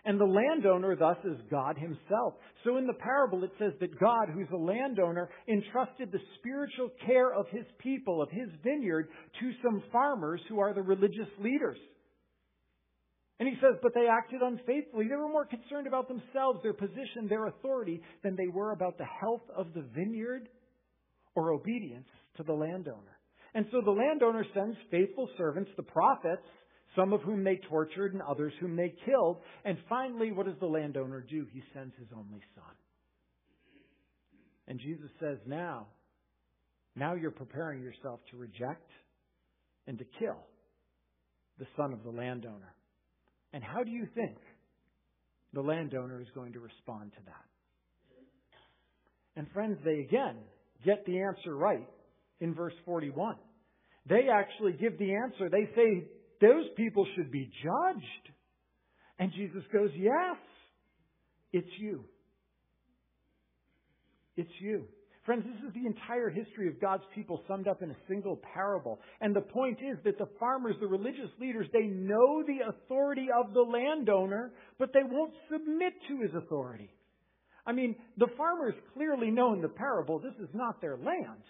And 0.05 0.19
the 0.19 0.25
landowner 0.25 0.97
thus 0.97 1.19
is 1.25 1.39
God 1.49 1.79
himself. 1.79 2.35
So 2.65 2.79
in 2.79 2.87
the 2.89 2.95
parable 2.95 3.45
it 3.45 3.53
says 3.61 3.75
that 3.79 4.01
God, 4.01 4.27
who's 4.35 4.49
a 4.53 4.57
landowner, 4.57 5.31
entrusted 5.47 6.11
the 6.11 6.19
spiritual 6.41 6.91
care 7.07 7.33
of 7.33 7.47
his 7.53 7.65
people, 7.79 8.21
of 8.21 8.29
his 8.33 8.49
vineyard, 8.65 9.07
to 9.39 9.53
some 9.63 9.85
farmers 9.93 10.41
who 10.49 10.59
are 10.59 10.75
the 10.75 10.83
religious 10.83 11.29
leaders. 11.39 11.79
And 13.39 13.49
he 13.49 13.55
says, 13.61 13.79
but 13.81 13.93
they 13.95 14.09
acted 14.09 14.43
unfaithfully. 14.43 15.07
They 15.09 15.15
were 15.15 15.29
more 15.29 15.47
concerned 15.47 15.87
about 15.87 16.09
themselves, 16.09 16.59
their 16.65 16.73
position, 16.73 17.29
their 17.29 17.47
authority, 17.47 18.03
than 18.25 18.35
they 18.35 18.49
were 18.49 18.73
about 18.73 18.99
the 18.99 19.07
health 19.21 19.49
of 19.57 19.75
the 19.75 19.85
vineyard 19.95 20.49
or 21.37 21.53
obedience 21.53 22.09
to 22.37 22.43
the 22.43 22.53
landowner. 22.53 23.18
And 23.55 23.67
so 23.73 23.81
the 23.81 23.91
landowner 23.91 24.45
sends 24.55 24.77
faithful 24.91 25.29
servants, 25.37 25.71
the 25.77 25.83
prophets, 25.83 26.47
some 26.97 27.13
of 27.13 27.23
whom 27.23 27.45
they 27.45 27.61
tortured 27.69 28.13
and 28.13 28.23
others 28.23 28.53
whom 28.61 28.77
they 28.77 28.95
killed. 29.05 29.39
And 29.65 29.79
finally, 29.89 30.33
what 30.33 30.47
does 30.47 30.59
the 30.61 30.67
landowner 30.67 31.25
do? 31.29 31.47
He 31.53 31.63
sends 31.75 31.95
his 31.99 32.09
only 32.15 32.43
son. 32.55 32.75
And 34.67 34.79
Jesus 34.79 35.11
says, 35.21 35.39
now, 35.47 35.87
now 36.95 37.15
you're 37.15 37.31
preparing 37.31 37.83
yourself 37.83 38.21
to 38.31 38.37
reject 38.37 38.91
and 39.87 39.99
to 39.99 40.05
kill 40.19 40.37
the 41.59 41.67
son 41.77 41.93
of 41.93 42.03
the 42.05 42.11
landowner. 42.11 42.75
And 43.53 43.65
how 43.65 43.83
do 43.83 43.91
you 43.91 44.07
think 44.15 44.37
the 45.55 45.63
landowner 45.63 46.21
is 46.21 46.29
going 46.35 46.53
to 46.53 46.61
respond 46.61 47.13
to 47.13 47.19
that? 47.27 47.45
And 49.37 49.47
friends, 49.53 49.79
they 49.85 50.01
again 50.01 50.37
get 50.85 51.07
the 51.07 51.21
answer 51.21 51.57
right 51.57 51.89
in 52.41 52.55
verse 52.55 52.75
41. 52.85 53.37
They 54.09 54.29
actually 54.33 54.73
give 54.73 54.99
the 54.99 55.15
answer. 55.15 55.49
They 55.51 55.69
say 55.75 56.05
those 56.41 56.65
people 56.77 57.07
should 57.17 57.31
be 57.31 57.51
judged. 57.63 58.35
And 59.19 59.33
Jesus 59.33 59.63
goes, 59.73 59.91
Yes, 59.97 60.37
it's 61.53 61.69
you. 61.79 62.05
It's 64.37 64.51
you. 64.61 64.87
Friends, 65.29 65.45
this 65.45 65.69
is 65.69 65.75
the 65.75 65.87
entire 65.87 66.31
history 66.31 66.69
of 66.69 66.81
God's 66.81 67.03
people 67.15 67.43
summed 67.47 67.69
up 67.69 67.83
in 67.83 67.91
a 67.91 67.97
single 68.09 68.41
parable. 68.55 68.99
And 69.21 69.37
the 69.37 69.43
point 69.43 69.79
is 69.83 69.99
that 70.05 70.17
the 70.17 70.29
farmers, 70.41 70.77
the 70.81 70.87
religious 70.87 71.29
leaders, 71.39 71.67
they 71.71 71.87
know 71.87 72.43
the 72.47 72.67
authority 72.67 73.27
of 73.39 73.53
the 73.53 73.61
landowner, 73.61 74.53
but 74.79 74.95
they 74.95 75.03
won't 75.03 75.35
submit 75.53 75.93
to 76.09 76.21
his 76.23 76.31
authority. 76.35 76.91
I 77.67 77.73
mean, 77.73 77.97
the 78.17 78.29
farmers 78.39 78.73
clearly 78.95 79.31
know 79.31 79.53
in 79.53 79.61
the 79.61 79.69
parable 79.69 80.19
this 80.19 80.33
is 80.41 80.49
not 80.55 80.81
their 80.81 80.97
land. 80.97 81.43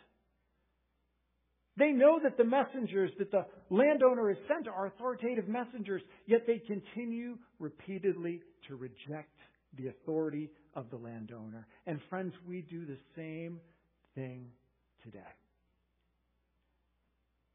They 1.79 1.93
know 1.93 2.19
that 2.23 2.37
the 2.37 2.45
messengers 2.45 3.13
that 3.19 3.31
the 3.31 3.47
landowner 3.71 4.29
has 4.29 4.39
sent 4.49 4.67
are 4.67 4.87
authoritative 4.87 5.47
messengers, 5.47 6.03
yet 6.27 6.43
they 6.47 6.59
continue 6.59 7.37
repeatedly 7.61 8.43
to 8.67 8.75
reject 8.75 9.31
the 9.77 9.89
authority 9.89 10.51
of 10.75 10.91
the 10.91 10.97
landowner. 10.97 11.69
And 11.87 12.01
friends, 12.11 12.33
we 12.49 12.63
do 12.63 12.85
the 12.85 12.99
same 13.15 13.61
thing 14.17 14.47
today. 15.05 15.21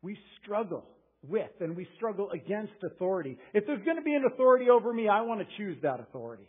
We 0.02 0.18
struggle 0.42 0.86
with 1.28 1.52
and 1.60 1.76
we 1.76 1.88
struggle 1.98 2.30
against 2.32 2.74
authority. 2.86 3.38
If 3.54 3.66
there's 3.66 3.84
going 3.84 3.98
to 3.98 4.04
be 4.04 4.14
an 4.14 4.24
authority 4.26 4.70
over 4.70 4.94
me, 4.94 5.10
I 5.10 5.22
want 5.22 5.42
to 5.42 5.48
choose 5.58 5.78
that 5.82 6.00
authority. 6.00 6.48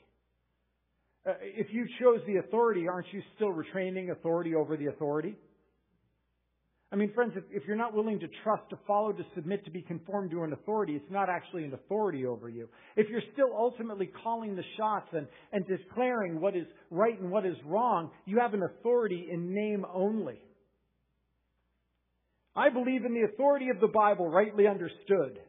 Uh, 1.27 1.33
if 1.41 1.69
you 1.73 1.87
chose 2.01 2.21
the 2.27 2.37
authority, 2.37 2.87
aren't 2.87 3.07
you 3.13 3.23
still 3.35 3.53
retraining 3.53 4.11
authority 4.11 4.55
over 4.55 4.77
the 4.77 4.87
authority? 4.87 5.37
I 6.94 6.96
mean, 6.96 7.12
friends, 7.12 7.33
if, 7.35 7.42
if, 7.50 7.66
you're 7.66 7.74
not 7.74 7.92
willing 7.92 8.20
to 8.20 8.28
trust, 8.44 8.70
to 8.70 8.78
follow, 8.87 9.11
to 9.11 9.24
submit, 9.35 9.64
to 9.64 9.70
be 9.72 9.83
conformed 9.83 10.30
to 10.30 10.44
an 10.44 10.52
authority, 10.52 10.92
it's 10.92 11.11
not 11.11 11.28
actually 11.28 11.64
an 11.64 11.74
authority 11.74 12.24
over 12.24 12.48
you. 12.48 12.68
If 12.94 13.09
you're 13.11 13.22
still 13.33 13.50
ultimately 13.52 14.09
calling 14.22 14.54
the 14.54 14.62
shots 14.76 15.09
and, 15.11 15.26
and 15.52 15.66
declaring 15.66 16.40
what 16.40 16.54
is 16.54 16.66
right 16.92 17.20
and 17.20 17.33
what 17.33 17.44
is 17.44 17.57
wrong, 17.66 18.12
you 18.26 18.38
have 18.38 18.54
an 18.54 18.62
authority 18.62 19.26
in 19.28 19.52
name 19.52 19.85
only. 19.92 20.38
I 22.54 22.70
believe 22.70 23.04
in 23.04 23.12
the 23.12 23.26
authority 23.33 23.70
of 23.70 23.80
the 23.80 23.88
Bible 23.88 24.28
rightly 24.28 24.68
understood. 24.68 25.40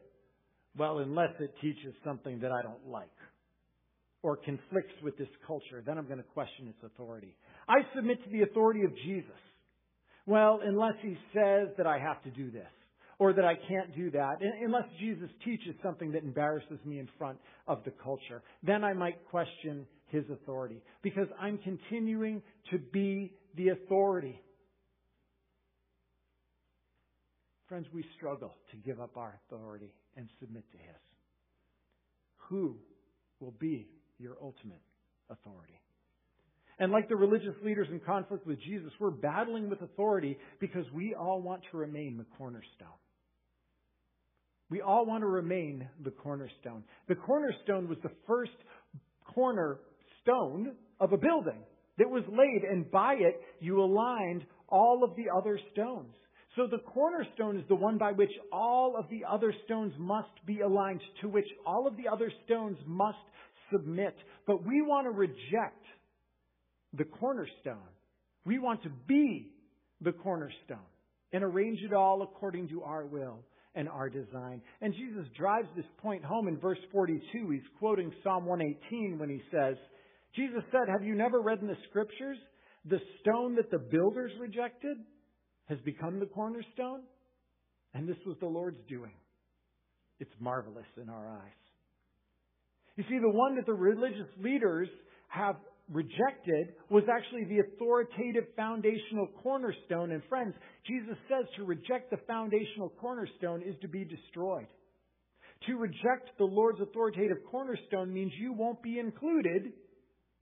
Well, 0.76 0.98
unless 0.98 1.30
it 1.38 1.54
teaches 1.62 1.94
something 2.04 2.40
that 2.40 2.50
I 2.50 2.62
don't 2.62 2.88
like 2.88 3.06
or 4.24 4.36
conflicts 4.36 5.00
with 5.00 5.16
this 5.16 5.28
culture, 5.46 5.80
then 5.86 5.96
I'm 5.96 6.06
going 6.06 6.18
to 6.18 6.24
question 6.24 6.66
its 6.66 6.82
authority. 6.82 7.36
I 7.68 7.76
submit 7.94 8.24
to 8.24 8.30
the 8.30 8.42
authority 8.42 8.82
of 8.82 8.90
Jesus. 9.04 9.30
Well, 10.26 10.60
unless 10.62 10.94
he 11.02 11.16
says 11.32 11.68
that 11.78 11.86
I 11.86 11.98
have 11.98 12.22
to 12.24 12.30
do 12.30 12.50
this 12.50 12.66
or 13.18 13.32
that 13.32 13.44
I 13.44 13.54
can't 13.54 13.94
do 13.94 14.10
that, 14.10 14.40
unless 14.62 14.84
Jesus 14.98 15.30
teaches 15.44 15.74
something 15.82 16.12
that 16.12 16.24
embarrasses 16.24 16.78
me 16.84 16.98
in 16.98 17.08
front 17.16 17.38
of 17.66 17.82
the 17.84 17.92
culture, 18.02 18.42
then 18.62 18.84
I 18.84 18.92
might 18.92 19.24
question 19.30 19.86
his 20.08 20.24
authority 20.30 20.82
because 21.02 21.28
I'm 21.40 21.58
continuing 21.58 22.42
to 22.70 22.78
be 22.78 23.32
the 23.56 23.68
authority. 23.68 24.40
Friends, 27.68 27.86
we 27.92 28.04
struggle 28.16 28.54
to 28.70 28.76
give 28.76 29.00
up 29.00 29.16
our 29.16 29.40
authority 29.46 29.92
and 30.16 30.28
submit 30.40 30.64
to 30.72 30.78
his. 30.78 30.96
Who 32.48 32.76
will 33.40 33.54
be 33.58 33.88
your 34.18 34.36
ultimate 34.42 34.82
authority? 35.30 35.80
And 36.78 36.92
like 36.92 37.08
the 37.08 37.16
religious 37.16 37.54
leaders 37.64 37.88
in 37.90 38.00
conflict 38.00 38.46
with 38.46 38.60
Jesus, 38.60 38.92
we're 39.00 39.10
battling 39.10 39.70
with 39.70 39.80
authority 39.80 40.36
because 40.60 40.84
we 40.92 41.14
all 41.14 41.40
want 41.40 41.62
to 41.70 41.78
remain 41.78 42.18
the 42.18 42.26
cornerstone. 42.36 42.88
We 44.68 44.82
all 44.82 45.06
want 45.06 45.22
to 45.22 45.28
remain 45.28 45.88
the 46.04 46.10
cornerstone. 46.10 46.82
The 47.08 47.14
cornerstone 47.14 47.88
was 47.88 47.98
the 48.02 48.10
first 48.26 48.52
cornerstone 49.34 50.72
of 51.00 51.12
a 51.12 51.16
building 51.16 51.62
that 51.98 52.10
was 52.10 52.24
laid, 52.28 52.68
and 52.68 52.90
by 52.90 53.14
it 53.14 53.40
you 53.60 53.80
aligned 53.80 54.44
all 54.68 55.02
of 55.04 55.16
the 55.16 55.26
other 55.34 55.58
stones. 55.72 56.12
So 56.56 56.66
the 56.66 56.78
cornerstone 56.78 57.58
is 57.58 57.64
the 57.68 57.74
one 57.74 57.96
by 57.96 58.12
which 58.12 58.32
all 58.52 58.96
of 58.98 59.08
the 59.10 59.22
other 59.30 59.54
stones 59.64 59.92
must 59.98 60.44
be 60.46 60.60
aligned, 60.60 61.00
to 61.20 61.28
which 61.28 61.46
all 61.66 61.86
of 61.86 61.96
the 61.96 62.08
other 62.08 62.32
stones 62.44 62.78
must 62.86 63.18
submit. 63.70 64.16
But 64.46 64.66
we 64.66 64.82
want 64.82 65.06
to 65.06 65.10
reject 65.10 65.84
the 66.96 67.04
cornerstone. 67.04 67.92
We 68.44 68.58
want 68.58 68.82
to 68.84 68.90
be 69.06 69.52
the 70.00 70.12
cornerstone 70.12 70.78
and 71.32 71.42
arrange 71.42 71.80
it 71.82 71.92
all 71.92 72.22
according 72.22 72.68
to 72.68 72.82
our 72.82 73.06
will 73.06 73.40
and 73.74 73.88
our 73.88 74.08
design. 74.08 74.62
And 74.80 74.94
Jesus 74.94 75.26
drives 75.36 75.68
this 75.76 75.86
point 75.98 76.24
home 76.24 76.48
in 76.48 76.58
verse 76.58 76.78
42. 76.92 77.50
He's 77.50 77.60
quoting 77.78 78.12
Psalm 78.22 78.46
118 78.46 79.18
when 79.18 79.28
he 79.28 79.42
says, 79.50 79.76
Jesus 80.34 80.62
said, 80.70 80.88
Have 80.88 81.04
you 81.04 81.14
never 81.14 81.40
read 81.40 81.60
in 81.60 81.66
the 81.66 81.76
scriptures, 81.88 82.38
the 82.84 83.00
stone 83.20 83.56
that 83.56 83.70
the 83.70 83.78
builders 83.78 84.32
rejected 84.40 84.96
has 85.68 85.78
become 85.84 86.20
the 86.20 86.26
cornerstone? 86.26 87.02
And 87.94 88.08
this 88.08 88.16
was 88.26 88.36
the 88.40 88.46
Lord's 88.46 88.78
doing. 88.88 89.14
It's 90.20 90.30
marvelous 90.40 90.86
in 91.00 91.08
our 91.08 91.28
eyes. 91.28 91.66
You 92.96 93.04
see, 93.08 93.18
the 93.18 93.30
one 93.30 93.56
that 93.56 93.66
the 93.66 93.74
religious 93.74 94.28
leaders 94.38 94.88
have 95.28 95.56
rejected 95.90 96.74
was 96.90 97.04
actually 97.10 97.44
the 97.44 97.60
authoritative 97.60 98.44
foundational 98.56 99.28
cornerstone. 99.42 100.12
And 100.12 100.22
friends, 100.28 100.54
Jesus 100.86 101.16
says 101.28 101.46
to 101.56 101.64
reject 101.64 102.10
the 102.10 102.18
foundational 102.26 102.90
cornerstone 103.00 103.62
is 103.62 103.74
to 103.82 103.88
be 103.88 104.04
destroyed. 104.04 104.66
To 105.66 105.76
reject 105.76 106.30
the 106.38 106.44
Lord's 106.44 106.80
authoritative 106.80 107.38
cornerstone 107.50 108.12
means 108.12 108.32
you 108.38 108.52
won't 108.52 108.82
be 108.82 108.98
included 108.98 109.72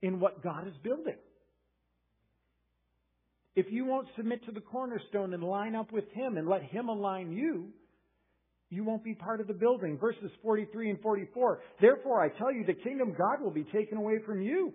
in 0.01 0.19
what 0.19 0.43
God 0.43 0.67
is 0.67 0.73
building. 0.83 1.15
If 3.55 3.67
you 3.69 3.85
won't 3.85 4.07
submit 4.17 4.45
to 4.45 4.51
the 4.51 4.59
cornerstone 4.59 5.33
and 5.33 5.41
line 5.41 5.75
up 5.75 5.91
with 5.93 6.03
Him 6.13 6.37
and 6.37 6.47
let 6.47 6.63
Him 6.63 6.89
align 6.89 7.31
you, 7.31 7.69
you 8.69 8.83
won't 8.83 9.03
be 9.03 9.13
part 9.13 9.39
of 9.39 9.47
the 9.47 9.53
building. 9.53 9.97
Verses 9.97 10.31
43 10.41 10.89
and 10.89 10.99
44. 10.99 11.61
Therefore, 11.79 12.21
I 12.21 12.29
tell 12.37 12.51
you, 12.51 12.65
the 12.65 12.73
kingdom 12.73 13.15
God 13.17 13.41
will 13.41 13.51
be 13.51 13.63
taken 13.63 13.97
away 13.97 14.15
from 14.25 14.41
you 14.41 14.73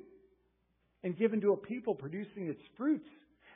and 1.03 1.19
given 1.19 1.41
to 1.41 1.53
a 1.53 1.57
people 1.57 1.95
producing 1.95 2.49
its 2.49 2.61
fruits. 2.77 3.09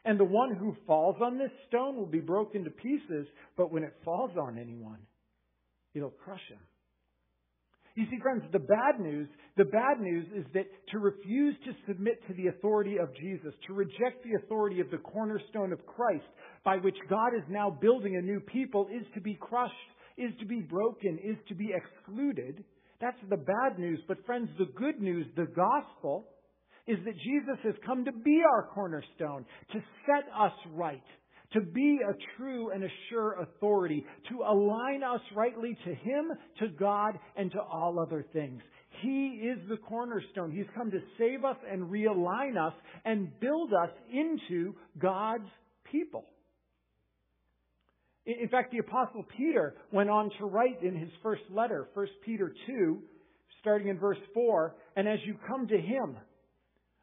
And 0.04 0.20
the 0.20 0.24
one 0.24 0.54
who 0.54 0.76
falls 0.86 1.16
on 1.22 1.38
this 1.38 1.50
stone 1.68 1.96
will 1.96 2.06
be 2.06 2.20
broken 2.20 2.64
to 2.64 2.70
pieces, 2.70 3.26
but 3.56 3.72
when 3.72 3.82
it 3.82 3.94
falls 4.04 4.32
on 4.40 4.58
anyone, 4.58 4.98
it'll 5.94 6.10
crush 6.10 6.46
him. 6.50 6.58
You 7.94 8.06
see, 8.10 8.18
friends, 8.20 8.42
the 8.52 8.58
bad 8.58 8.98
news, 8.98 9.28
the 9.56 9.64
bad 9.64 10.00
news 10.00 10.26
is 10.34 10.44
that 10.52 10.66
to 10.90 10.98
refuse 10.98 11.54
to 11.64 11.72
submit 11.86 12.20
to 12.26 12.34
the 12.34 12.48
authority 12.48 12.98
of 12.98 13.14
Jesus, 13.14 13.54
to 13.68 13.72
reject 13.72 14.24
the 14.24 14.34
authority 14.44 14.80
of 14.80 14.90
the 14.90 14.98
cornerstone 14.98 15.72
of 15.72 15.86
Christ, 15.86 16.24
by 16.64 16.76
which 16.78 16.96
God 17.08 17.34
is 17.36 17.44
now 17.48 17.70
building 17.70 18.16
a 18.16 18.20
new 18.20 18.40
people, 18.40 18.88
is 18.92 19.06
to 19.14 19.20
be 19.20 19.38
crushed, 19.40 19.72
is 20.18 20.32
to 20.40 20.44
be 20.46 20.60
broken, 20.60 21.18
is 21.22 21.36
to 21.48 21.54
be 21.54 21.72
excluded. 21.72 22.64
That's 23.00 23.16
the 23.30 23.36
bad 23.36 23.78
news. 23.78 24.00
But 24.08 24.26
friends, 24.26 24.48
the 24.58 24.72
good 24.76 25.00
news, 25.00 25.26
the 25.36 25.46
gospel, 25.46 26.26
is 26.86 26.98
that 27.04 27.14
Jesus 27.14 27.58
has 27.62 27.74
come 27.86 28.04
to 28.04 28.12
be 28.12 28.42
our 28.52 28.68
cornerstone, 28.74 29.44
to 29.72 29.78
set 30.06 30.24
us 30.38 30.52
right, 30.72 31.02
to 31.52 31.60
be 31.60 32.00
a 32.06 32.14
true 32.36 32.70
and 32.70 32.84
a 32.84 32.88
sure 33.08 33.40
authority, 33.40 34.04
to 34.28 34.40
align 34.40 35.02
us 35.02 35.20
rightly 35.34 35.76
to 35.84 35.94
Him, 35.94 36.32
to 36.58 36.68
God, 36.68 37.18
and 37.36 37.50
to 37.52 37.60
all 37.60 37.98
other 37.98 38.24
things. 38.32 38.60
He 39.02 39.42
is 39.50 39.58
the 39.68 39.76
cornerstone. 39.76 40.52
He's 40.52 40.66
come 40.76 40.90
to 40.90 41.00
save 41.18 41.44
us 41.44 41.56
and 41.70 41.90
realign 41.90 42.56
us 42.56 42.74
and 43.04 43.28
build 43.40 43.72
us 43.72 43.90
into 44.12 44.74
God's 44.98 45.48
people. 45.90 46.26
In 48.26 48.48
fact, 48.48 48.72
the 48.72 48.78
apostle 48.78 49.24
Peter 49.36 49.74
went 49.92 50.08
on 50.08 50.30
to 50.38 50.46
write 50.46 50.82
in 50.82 50.96
his 50.96 51.10
first 51.22 51.42
letter, 51.50 51.88
1 51.92 52.06
Peter 52.24 52.54
2, 52.66 52.98
starting 53.60 53.88
in 53.88 53.98
verse 53.98 54.18
4, 54.32 54.74
and 54.96 55.06
as 55.06 55.18
you 55.26 55.36
come 55.46 55.66
to 55.68 55.76
him, 55.76 56.16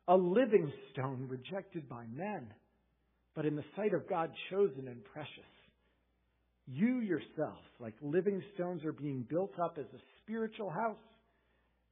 a 0.08 0.16
living 0.16 0.72
stone 0.92 1.28
rejected 1.30 1.88
by 1.88 2.06
men, 2.14 2.48
but 3.36 3.46
in 3.46 3.56
the 3.56 3.64
sight 3.76 3.94
of 3.94 4.10
God 4.10 4.32
chosen 4.50 4.88
and 4.88 5.04
precious. 5.06 5.30
You 6.68 7.00
yourselves, 7.00 7.68
like 7.80 7.94
living 8.02 8.42
stones, 8.56 8.84
are 8.86 8.94
being 8.94 9.26
built 9.30 9.60
up 9.60 9.78
as 9.80 9.86
a 9.94 10.02
spiritual 10.22 10.70
house 10.70 10.98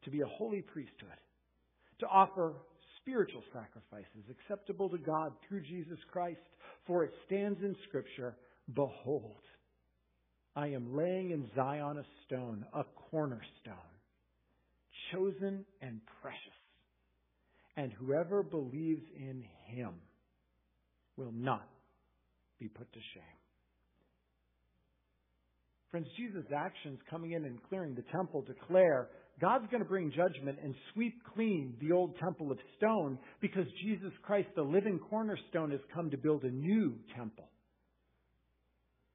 to 0.04 0.10
be 0.10 0.22
a 0.22 0.26
holy 0.26 0.62
priesthood, 0.62 1.20
to 2.00 2.08
offer 2.08 2.54
spiritual 3.02 3.44
sacrifices 3.54 4.24
acceptable 4.30 4.90
to 4.90 4.98
God 4.98 5.34
through 5.48 5.62
Jesus 5.62 5.98
Christ. 6.12 6.40
For 6.86 7.04
it 7.04 7.12
stands 7.26 7.60
in 7.62 7.76
Scripture, 7.88 8.36
Behold, 8.74 9.42
I 10.56 10.68
am 10.68 10.96
laying 10.96 11.32
in 11.32 11.50
Zion 11.56 11.98
a 11.98 12.06
stone, 12.26 12.66
a 12.74 12.84
cornerstone, 13.10 13.76
chosen 15.12 15.66
and 15.82 16.00
precious 16.22 16.59
and 17.80 17.94
whoever 17.94 18.44
believes 18.44 19.04
in 19.16 19.42
him 19.68 19.92
will 21.16 21.32
not 21.32 21.66
be 22.60 22.68
put 22.68 22.92
to 22.92 23.00
shame. 23.14 23.24
Friends, 25.90 26.08
Jesus' 26.18 26.44
actions 26.54 27.00
coming 27.10 27.32
in 27.32 27.46
and 27.46 27.58
clearing 27.70 27.96
the 27.96 28.04
temple 28.12 28.42
declare 28.42 29.08
God's 29.40 29.66
going 29.72 29.82
to 29.82 29.88
bring 29.88 30.12
judgment 30.12 30.60
and 30.62 30.76
sweep 30.94 31.22
clean 31.34 31.74
the 31.80 31.94
old 31.94 32.20
temple 32.20 32.52
of 32.52 32.58
stone 32.76 33.18
because 33.40 33.66
Jesus 33.82 34.12
Christ, 34.24 34.50
the 34.58 34.62
living 34.62 35.00
cornerstone, 35.10 35.72
has 35.72 35.80
come 35.94 36.10
to 36.12 36.18
build 36.18 36.44
a 36.44 36.52
new 36.52 36.96
temple. 37.16 37.48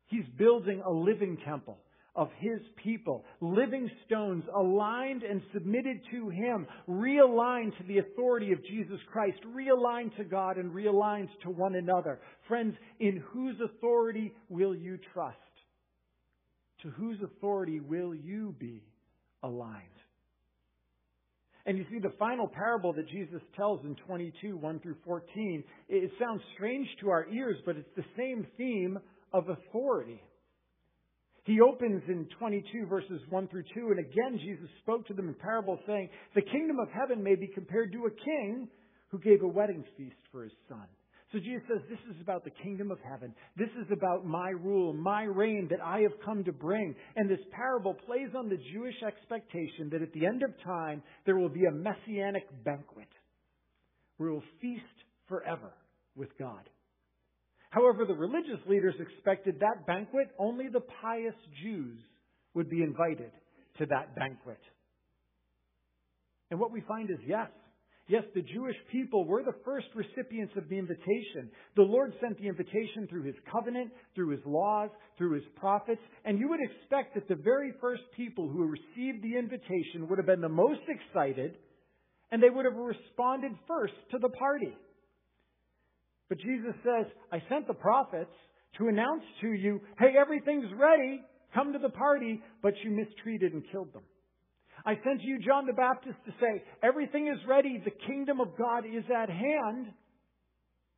He's 0.07 0.25
building 0.39 0.83
a 0.87 0.91
living 0.91 1.37
temple 1.47 1.77
of 2.17 2.29
His 2.39 2.61
people, 2.83 3.25
living 3.41 3.91
stones 4.07 4.45
aligned 4.55 5.23
and 5.23 5.43
submitted 5.53 6.01
to 6.13 6.29
Him, 6.29 6.67
realigned 6.89 7.77
to 7.79 7.85
the 7.89 7.99
authority 7.99 8.53
of 8.53 8.65
Jesus 8.65 9.01
Christ, 9.11 9.39
realigned 9.55 10.17
to 10.17 10.25
God 10.25 10.57
and 10.57 10.73
realigned 10.73 11.29
to 11.43 11.51
one 11.51 11.75
another. 11.75 12.21
Friends, 12.47 12.77
in 13.01 13.23
whose 13.33 13.57
authority 13.61 14.33
will 14.49 14.75
you 14.75 14.99
trust? 15.13 15.37
To 16.83 16.91
whose 16.91 17.19
authority 17.23 17.81
will 17.81 18.15
you 18.15 18.55
be 18.59 18.83
aligned? 19.43 19.83
And 21.67 21.79
you 21.79 21.87
see, 21.91 21.99
the 21.99 22.13
final 22.19 22.47
parable 22.47 22.93
that 22.93 23.09
Jesus 23.09 23.41
tells 23.57 23.83
in 23.85 23.97
22, 24.07 24.57
1 24.57 24.81
through 24.81 24.97
14, 25.05 25.65
it 25.89 26.11
sounds 26.21 26.43
strange 26.55 26.87
to 27.01 27.09
our 27.09 27.27
ears, 27.29 27.57
but 27.65 27.77
it's 27.77 27.89
the 27.97 28.05
same 28.19 28.47
theme 28.59 28.99
of 29.33 29.49
authority. 29.49 30.23
He 31.45 31.61
opens 31.61 32.03
in 32.09 32.27
22 32.39 32.87
verses 32.87 33.21
1 33.29 33.49
through 33.49 33.65
2, 33.75 33.89
and 33.91 33.99
again 33.99 34.39
Jesus 34.39 34.69
spoke 34.83 35.07
to 35.07 35.15
them 35.15 35.29
in 35.29 35.35
parable 35.35 35.79
saying, 35.87 36.09
The 36.35 36.43
kingdom 36.43 36.79
of 36.79 36.89
heaven 36.89 37.23
may 37.23 37.35
be 37.35 37.47
compared 37.47 37.93
to 37.93 38.07
a 38.07 38.11
king 38.11 38.69
who 39.09 39.19
gave 39.19 39.43
a 39.43 39.49
wedding 39.49 39.85
feast 39.97 40.17
for 40.33 40.43
his 40.43 40.53
son. 40.69 40.87
So 41.33 41.39
Jesus 41.39 41.63
says, 41.69 41.83
This 41.91 42.15
is 42.15 42.21
about 42.23 42.45
the 42.45 42.51
kingdom 42.63 42.91
of 42.91 42.99
heaven. 43.09 43.35
This 43.57 43.69
is 43.79 43.87
about 43.93 44.25
my 44.25 44.51
rule, 44.51 44.95
my 44.95 45.25
reign 45.25 45.69
that 45.71 45.85
I 45.85 46.01
have 46.01 46.19
come 46.25 46.45
to 46.45 46.53
bring. 46.53 46.95
And 47.17 47.29
this 47.29 47.45
parable 47.53 47.95
plays 48.07 48.31
on 48.37 48.49
the 48.49 48.59
Jewish 48.73 48.97
expectation 49.07 49.91
that 49.93 50.03
at 50.03 50.13
the 50.13 50.27
end 50.27 50.43
of 50.43 50.51
time, 50.65 51.03
there 51.27 51.37
will 51.37 51.51
be 51.51 51.67
a 51.67 51.73
messianic 51.73 52.45
banquet 52.65 53.09
we 54.19 54.31
will 54.31 54.43
feast 54.61 54.83
forever 55.29 55.73
with 56.17 56.37
God. 56.39 56.69
However, 57.75 58.05
the 58.05 58.15
religious 58.15 58.61
leaders 58.69 58.95
expected 59.01 59.59
that 59.59 59.85
banquet, 59.85 60.29
only 60.39 60.69
the 60.69 60.83
pious 61.03 61.35
Jews 61.61 61.99
would 62.55 62.71
be 62.71 62.83
invited 62.83 63.33
to 63.79 63.87
that 63.87 64.15
banquet. 64.15 64.61
And 66.53 66.61
what 66.61 66.71
we 66.71 66.83
find 66.83 67.11
is 67.11 67.17
yes, 67.27 67.49
yes, 68.07 68.23
the 68.33 68.43
Jewish 68.43 68.77
people 68.93 69.25
were 69.25 69.43
the 69.43 69.59
first 69.65 69.89
recipients 69.97 70.55
of 70.57 70.69
the 70.69 70.79
invitation. 70.79 71.51
The 71.75 71.83
Lord 71.83 72.13
sent 72.21 72.39
the 72.39 72.47
invitation 72.47 73.09
through 73.11 73.25
His 73.25 73.35
covenant, 73.51 73.91
through 74.15 74.29
His 74.29 74.47
laws, 74.47 74.91
through 75.19 75.35
His 75.35 75.45
prophets, 75.57 76.03
and 76.25 76.39
you 76.39 76.49
would 76.51 76.61
expect 76.61 77.17
that 77.17 77.27
the 77.27 77.43
very 77.43 77.73
first 77.81 78.03
people 78.17 78.49
who 78.49 78.67
received 78.69 79.25
the 79.25 79.37
invitation 79.37 80.07
would 80.09 80.19
have 80.19 80.27
been 80.27 80.41
the 80.41 80.49
most 80.49 80.83
excited, 80.87 81.57
and 82.31 82.41
they 82.41 82.51
would 82.51 82.67
have 82.67 82.77
responded 82.77 83.51
first 83.67 83.95
to 84.13 84.19
the 84.21 84.29
party. 84.29 84.77
But 86.35 86.43
Jesus 86.43 86.75
says, 86.83 87.07
I 87.31 87.41
sent 87.49 87.69
the 87.69 87.75
prophets 87.75 88.33
to 88.79 88.89
announce 88.89 89.23
to 89.41 89.53
you, 89.53 89.81
hey, 90.01 90.15
everything's 90.21 90.67
ready. 90.77 91.21
Come 91.55 91.73
to 91.73 91.79
the 91.79 91.91
party, 91.91 92.43
but 92.61 92.75
you 92.83 92.91
mistreated 92.91 93.53
and 93.53 93.63
killed 93.71 93.93
them. 93.93 94.03
I 94.85 94.95
sent 95.05 95.23
you 95.23 95.39
John 95.39 95.65
the 95.65 95.75
Baptist 95.75 96.17
to 96.27 96.33
say, 96.41 96.65
everything 96.83 97.29
is 97.29 97.39
ready. 97.47 97.81
The 97.85 97.93
kingdom 98.09 98.41
of 98.41 98.49
God 98.59 98.85
is 98.85 99.05
at 99.17 99.31
hand. 99.31 99.93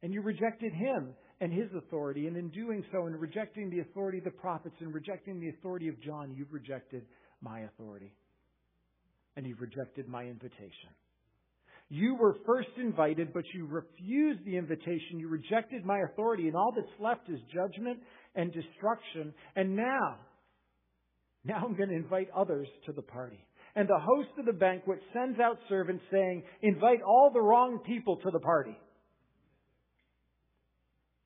And 0.02 0.14
you 0.14 0.22
rejected 0.22 0.72
him 0.72 1.10
and 1.42 1.52
his 1.52 1.68
authority. 1.76 2.28
And 2.28 2.36
in 2.38 2.48
doing 2.48 2.82
so, 2.90 3.06
in 3.06 3.12
rejecting 3.12 3.68
the 3.68 3.80
authority 3.80 4.16
of 4.16 4.24
the 4.24 4.30
prophets 4.30 4.76
and 4.80 4.94
rejecting 4.94 5.38
the 5.38 5.50
authority 5.50 5.88
of 5.88 6.00
John, 6.00 6.34
you've 6.34 6.54
rejected 6.54 7.04
my 7.42 7.60
authority. 7.60 8.14
And 9.36 9.46
you've 9.46 9.60
rejected 9.60 10.08
my 10.08 10.22
invitation. 10.22 10.96
You 11.88 12.16
were 12.16 12.36
first 12.44 12.68
invited, 12.78 13.32
but 13.32 13.44
you 13.54 13.66
refused 13.66 14.44
the 14.44 14.56
invitation. 14.56 15.20
You 15.20 15.28
rejected 15.28 15.84
my 15.84 16.00
authority, 16.00 16.48
and 16.48 16.56
all 16.56 16.72
that's 16.74 16.88
left 16.98 17.28
is 17.28 17.38
judgment 17.54 18.00
and 18.34 18.52
destruction. 18.52 19.32
And 19.54 19.76
now, 19.76 20.16
now 21.44 21.62
I'm 21.64 21.76
going 21.76 21.90
to 21.90 21.94
invite 21.94 22.28
others 22.36 22.66
to 22.86 22.92
the 22.92 23.02
party. 23.02 23.38
And 23.76 23.88
the 23.88 24.00
host 24.00 24.30
of 24.38 24.46
the 24.46 24.52
banquet 24.52 24.98
sends 25.12 25.38
out 25.38 25.58
servants 25.68 26.02
saying, 26.10 26.42
invite 26.62 27.02
all 27.02 27.30
the 27.32 27.42
wrong 27.42 27.78
people 27.86 28.16
to 28.16 28.30
the 28.32 28.40
party. 28.40 28.76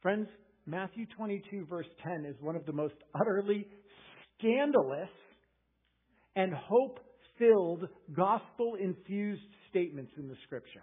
Friends, 0.03 0.29
Matthew 0.67 1.07
22 1.17 1.67
verse 1.69 1.87
10 2.03 2.25
is 2.27 2.37
one 2.41 2.57
of 2.57 2.67
the 2.67 2.73
most 2.73 2.95
utterly 3.15 3.67
scandalous 4.39 5.09
and 6.37 6.53
hope 6.53 7.01
filled, 7.39 7.89
gospel 8.15 8.77
infused 8.81 9.43
statements 9.71 10.13
in 10.19 10.29
the 10.29 10.37
scripture. 10.47 10.83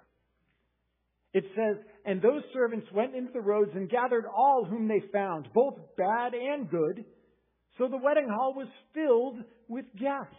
It 1.34 1.43
says, 1.56 1.78
And 2.06 2.21
those 2.21 2.41
servants 2.54 2.88
went 2.93 3.15
into 3.15 3.32
the 3.34 3.41
roads 3.41 3.71
and 3.76 3.89
gathered 3.89 4.26
all 4.26 4.65
whom 4.65 4.88
they 4.88 5.02
found, 5.12 5.47
both 5.54 5.76
bad 5.97 6.34
and 6.34 6.69
good. 6.69 7.06
So 7.78 7.88
the 7.88 7.97
wedding 7.97 8.28
hall 8.28 8.54
was 8.56 8.67
filled 8.93 9.43
with 9.67 9.86
guests. 10.00 10.34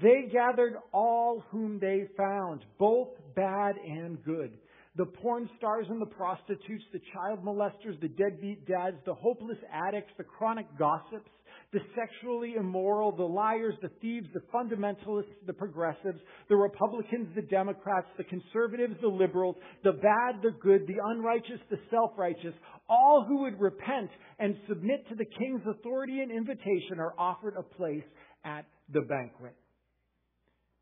They 0.00 0.28
gathered 0.32 0.74
all 0.92 1.42
whom 1.50 1.80
they 1.80 2.06
found, 2.16 2.64
both 2.78 3.08
bad 3.34 3.74
and 3.76 4.22
good. 4.22 4.56
The 4.96 5.06
porn 5.06 5.48
stars 5.56 5.86
and 5.88 6.00
the 6.00 6.06
prostitutes, 6.06 6.84
the 6.92 7.00
child 7.12 7.44
molesters, 7.44 8.00
the 8.00 8.08
deadbeat 8.08 8.66
dads, 8.68 8.96
the 9.04 9.14
hopeless 9.14 9.58
addicts, 9.72 10.12
the 10.16 10.24
chronic 10.24 10.66
gossips, 10.78 11.30
the 11.72 11.80
sexually 11.94 12.54
immoral, 12.58 13.12
the 13.12 13.22
liars, 13.22 13.74
the 13.80 13.90
thieves, 14.00 14.26
the 14.34 14.42
fundamentalists, 14.52 15.34
the 15.46 15.52
progressives, 15.52 16.18
the 16.48 16.56
Republicans, 16.56 17.28
the 17.36 17.42
Democrats, 17.42 18.08
the 18.18 18.24
conservatives, 18.24 18.94
the 19.00 19.08
liberals, 19.08 19.54
the 19.84 19.92
bad, 19.92 20.42
the 20.42 20.50
good, 20.60 20.86
the 20.88 20.96
unrighteous, 21.12 21.60
the 21.70 21.78
self-righteous, 21.90 22.54
all 22.88 23.24
who 23.26 23.42
would 23.42 23.60
repent 23.60 24.10
and 24.40 24.56
submit 24.68 25.08
to 25.08 25.14
the 25.14 25.24
king's 25.24 25.62
authority 25.66 26.20
and 26.20 26.32
invitation 26.32 26.98
are 26.98 27.14
offered 27.16 27.54
a 27.56 27.62
place 27.62 28.04
at 28.44 28.64
the 28.92 29.02
banquet. 29.02 29.54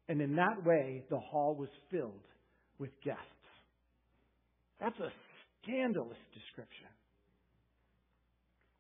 And 0.09 0.23
in 0.23 0.37
that 0.37 0.65
way, 0.65 1.05
the 1.11 1.19
hall 1.19 1.55
was 1.55 1.69
filled 1.91 2.25
with 2.79 2.91
guests. 3.05 3.21
That's 4.81 4.99
a 5.01 5.13
scandalous 5.63 6.17
description. 6.33 6.87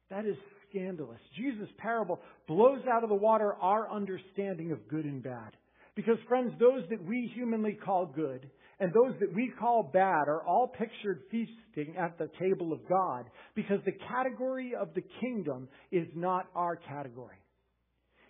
That 0.08 0.24
is 0.24 0.36
scandalous. 0.70 1.20
Jesus' 1.36 1.68
parable 1.78 2.20
blows 2.46 2.80
out 2.92 3.02
of 3.02 3.08
the 3.08 3.14
water 3.14 3.54
our 3.54 3.90
understanding 3.90 4.72
of 4.72 4.88
good 4.88 5.04
and 5.04 5.22
bad. 5.22 5.56
Because, 5.94 6.18
friends, 6.28 6.52
those 6.60 6.82
that 6.90 7.02
we 7.04 7.30
humanly 7.34 7.76
call 7.84 8.06
good 8.06 8.48
and 8.80 8.92
those 8.92 9.14
that 9.20 9.34
we 9.34 9.52
call 9.58 9.90
bad 9.92 10.28
are 10.28 10.44
all 10.46 10.68
pictured 10.68 11.22
feasting 11.30 11.96
at 11.96 12.16
the 12.18 12.28
table 12.38 12.72
of 12.72 12.88
God 12.88 13.24
because 13.56 13.80
the 13.84 13.96
category 14.08 14.74
of 14.80 14.94
the 14.94 15.02
kingdom 15.20 15.68
is 15.90 16.06
not 16.14 16.46
our 16.54 16.76
category. 16.76 17.36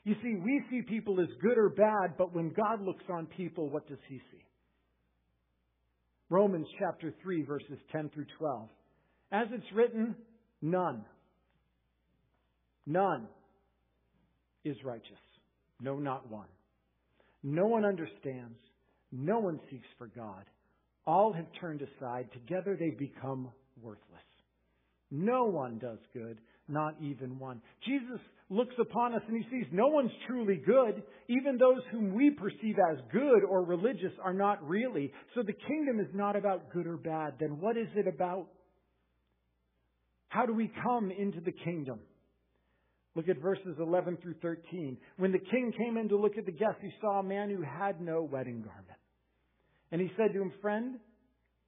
You 0.04 0.14
see, 0.22 0.36
we 0.42 0.62
see 0.70 0.80
people 0.80 1.20
as 1.20 1.28
good 1.42 1.58
or 1.58 1.68
bad, 1.68 2.16
but 2.16 2.34
when 2.34 2.54
God 2.54 2.80
looks 2.80 3.04
on 3.10 3.26
people, 3.36 3.68
what 3.68 3.86
does 3.86 3.98
he 4.08 4.16
see? 4.16 4.44
Romans 6.30 6.66
chapter 6.78 7.12
3, 7.22 7.42
verses 7.42 7.78
10 7.92 8.10
through 8.14 8.26
12. 8.38 8.68
As 9.32 9.48
it's 9.52 9.72
written, 9.74 10.14
none 10.62 11.04
None 12.88 13.28
is 14.64 14.76
righteous. 14.82 15.12
No, 15.80 15.98
not 15.98 16.30
one. 16.30 16.48
No 17.42 17.66
one 17.66 17.84
understands. 17.84 18.56
No 19.12 19.38
one 19.38 19.60
seeks 19.70 19.86
for 19.98 20.06
God. 20.06 20.44
All 21.06 21.32
have 21.34 21.46
turned 21.60 21.82
aside. 21.82 22.30
Together 22.32 22.76
they 22.80 22.90
become 22.90 23.50
worthless. 23.82 24.02
No 25.10 25.44
one 25.44 25.78
does 25.78 25.98
good, 26.14 26.38
not 26.66 26.94
even 27.00 27.38
one. 27.38 27.60
Jesus 27.86 28.20
looks 28.50 28.74
upon 28.80 29.14
us 29.14 29.22
and 29.28 29.36
he 29.36 29.50
sees 29.50 29.66
no 29.70 29.88
one's 29.88 30.10
truly 30.26 30.56
good. 30.56 31.02
Even 31.28 31.58
those 31.58 31.82
whom 31.92 32.14
we 32.14 32.30
perceive 32.30 32.76
as 32.90 32.98
good 33.12 33.44
or 33.44 33.64
religious 33.64 34.12
are 34.22 34.32
not 34.32 34.66
really. 34.66 35.12
So 35.34 35.42
the 35.42 35.52
kingdom 35.52 36.00
is 36.00 36.08
not 36.14 36.36
about 36.36 36.72
good 36.72 36.86
or 36.86 36.96
bad. 36.96 37.34
Then 37.38 37.60
what 37.60 37.76
is 37.76 37.88
it 37.94 38.06
about? 38.06 38.46
How 40.28 40.46
do 40.46 40.54
we 40.54 40.70
come 40.82 41.10
into 41.10 41.40
the 41.40 41.52
kingdom? 41.52 42.00
Look 43.18 43.28
at 43.28 43.38
verses 43.38 43.74
11 43.80 44.18
through 44.22 44.36
13. 44.40 44.96
When 45.16 45.32
the 45.32 45.40
king 45.40 45.72
came 45.76 45.96
in 45.96 46.08
to 46.10 46.16
look 46.16 46.38
at 46.38 46.46
the 46.46 46.52
guests, 46.52 46.78
he 46.80 46.92
saw 47.00 47.18
a 47.18 47.22
man 47.24 47.50
who 47.50 47.62
had 47.62 48.00
no 48.00 48.22
wedding 48.22 48.62
garment. 48.62 49.00
And 49.90 50.00
he 50.00 50.08
said 50.16 50.32
to 50.34 50.40
him, 50.40 50.52
Friend, 50.62 50.94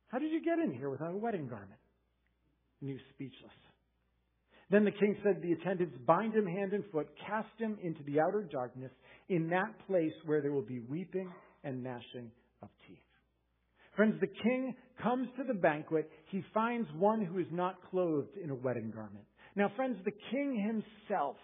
how 0.06 0.20
did 0.20 0.30
you 0.30 0.44
get 0.44 0.60
in 0.60 0.72
here 0.72 0.88
without 0.88 1.12
a 1.12 1.16
wedding 1.16 1.48
garment? 1.48 1.80
And 2.80 2.90
he 2.90 2.94
was 2.94 3.02
speechless. 3.14 3.50
Then 4.70 4.84
the 4.84 4.92
king 4.92 5.16
said 5.24 5.42
to 5.42 5.48
the 5.48 5.54
attendants, 5.54 5.96
Bind 6.06 6.34
him 6.34 6.46
hand 6.46 6.72
and 6.72 6.84
foot, 6.92 7.08
cast 7.26 7.58
him 7.58 7.78
into 7.82 8.04
the 8.04 8.20
outer 8.20 8.48
darkness, 8.48 8.92
in 9.28 9.48
that 9.48 9.74
place 9.88 10.14
where 10.26 10.40
there 10.40 10.52
will 10.52 10.62
be 10.62 10.78
weeping 10.88 11.32
and 11.64 11.82
gnashing 11.82 12.30
of 12.62 12.68
teeth. 12.86 12.98
Friends, 13.96 14.14
the 14.20 14.28
king 14.28 14.76
comes 15.02 15.26
to 15.36 15.42
the 15.42 15.58
banquet. 15.58 16.08
He 16.30 16.44
finds 16.54 16.88
one 16.96 17.24
who 17.24 17.40
is 17.40 17.48
not 17.50 17.74
clothed 17.90 18.36
in 18.40 18.50
a 18.50 18.54
wedding 18.54 18.92
garment. 18.94 19.24
Now, 19.56 19.70
friends, 19.76 19.98
the 20.04 20.12
king 20.30 20.56
himself 20.56 21.36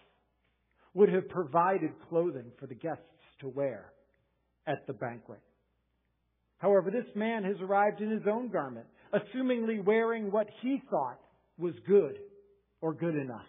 would 0.94 1.08
have 1.10 1.28
provided 1.28 1.90
clothing 2.08 2.52
for 2.58 2.66
the 2.66 2.74
guests 2.74 3.02
to 3.40 3.48
wear 3.48 3.92
at 4.66 4.86
the 4.86 4.92
banquet. 4.92 5.40
However, 6.58 6.90
this 6.90 7.14
man 7.14 7.44
has 7.44 7.56
arrived 7.60 8.00
in 8.00 8.10
his 8.10 8.26
own 8.30 8.48
garment, 8.50 8.86
assumingly 9.12 9.84
wearing 9.84 10.30
what 10.32 10.46
he 10.62 10.80
thought 10.90 11.20
was 11.58 11.74
good 11.86 12.16
or 12.80 12.94
good 12.94 13.14
enough. 13.14 13.46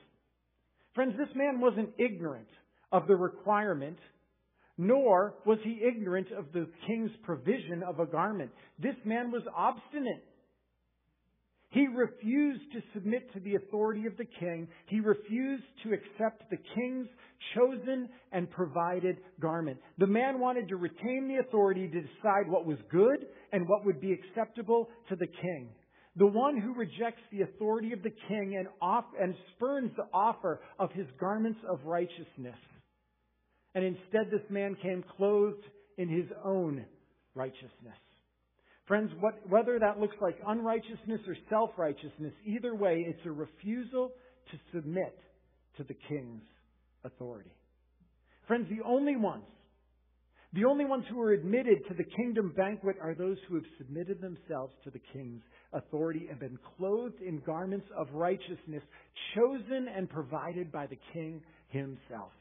Friends, 0.94 1.14
this 1.18 1.34
man 1.36 1.62
wasn't 1.62 1.90
ignorant 1.98 2.48
of 2.92 3.08
the 3.08 3.16
requirement, 3.16 3.98
nor 4.78 5.36
was 5.46 5.60
he 5.64 5.82
ignorant 5.88 6.32
of 6.32 6.52
the 6.54 6.68
king's 6.86 7.12
provision 7.24 7.84
of 7.84 8.00
a 8.00 8.06
garment. 8.06 8.52
This 8.80 8.96
man 9.06 9.32
was 9.32 9.44
obstinate. 9.56 10.24
He 11.78 11.86
refused 11.86 12.72
to 12.74 12.82
submit 12.92 13.32
to 13.34 13.40
the 13.40 13.54
authority 13.54 14.08
of 14.08 14.18
the 14.18 14.26
king. 14.26 14.68
He 14.88 15.00
refused 15.00 15.64
to 15.84 15.94
accept 15.94 16.50
the 16.50 16.58
king's 16.74 17.06
chosen 17.54 18.10
and 18.32 18.50
provided 18.50 19.18
garment. 19.40 19.78
The 20.00 20.08
man 20.08 20.40
wanted 20.40 20.70
to 20.70 20.76
retain 20.76 21.28
the 21.28 21.48
authority 21.48 21.88
to 21.88 22.02
decide 22.02 22.50
what 22.50 22.66
was 22.66 22.80
good 22.90 23.28
and 23.54 23.70
what 23.70 23.86
would 23.86 24.02
be 24.02 24.12
acceptable 24.12 24.90
to 25.10 25.16
the 25.16 25.28
king. 25.28 25.70
The 26.16 26.26
one 26.26 26.60
who 26.60 26.74
rejects 26.74 27.22
the 27.32 27.44
authority 27.44 27.94
of 27.94 28.02
the 28.02 28.14
king 28.28 28.56
and, 28.58 28.68
off, 28.82 29.06
and 29.22 29.36
spurns 29.56 29.92
the 29.98 30.08
offer 30.12 30.62
of 30.80 30.92
his 30.94 31.06
garments 31.20 31.60
of 31.70 31.86
righteousness. 31.86 32.58
And 33.76 33.86
instead, 33.86 34.32
this 34.32 34.50
man 34.50 34.76
came 34.82 35.04
clothed 35.16 35.64
in 36.00 36.10
his 36.10 36.26
own 36.44 36.86
righteousness. 37.36 38.00
Friends, 38.88 39.12
what, 39.20 39.36
whether 39.50 39.78
that 39.80 40.00
looks 40.00 40.16
like 40.22 40.38
unrighteousness 40.48 41.20
or 41.28 41.36
self 41.50 41.72
righteousness, 41.78 42.34
either 42.46 42.74
way, 42.74 43.06
it's 43.06 43.26
a 43.26 43.32
refusal 43.32 44.12
to 44.52 44.58
submit 44.74 45.18
to 45.76 45.84
the 45.84 45.96
king's 46.08 46.44
authority. 47.04 47.52
Friends, 48.48 48.68
the 48.70 48.84
only 48.86 49.18
ones, 49.18 49.44
the 50.54 50.64
only 50.64 50.86
ones 50.86 51.04
who 51.10 51.20
are 51.22 51.34
admitted 51.34 51.80
to 51.90 51.94
the 51.94 52.06
kingdom 52.06 52.54
banquet 52.56 52.96
are 53.02 53.14
those 53.14 53.38
who 53.50 53.56
have 53.56 53.66
submitted 53.78 54.22
themselves 54.22 54.74
to 54.86 54.90
the 54.90 55.02
king's 55.12 55.42
authority 55.74 56.28
and 56.30 56.40
been 56.40 56.58
clothed 56.78 57.22
in 57.22 57.42
garments 57.46 57.88
of 57.96 58.08
righteousness, 58.14 58.84
chosen 59.36 59.88
and 59.94 60.10
provided 60.10 60.72
by 60.72 60.88
the 60.88 60.98
king 61.14 61.42
himself. 61.68 62.32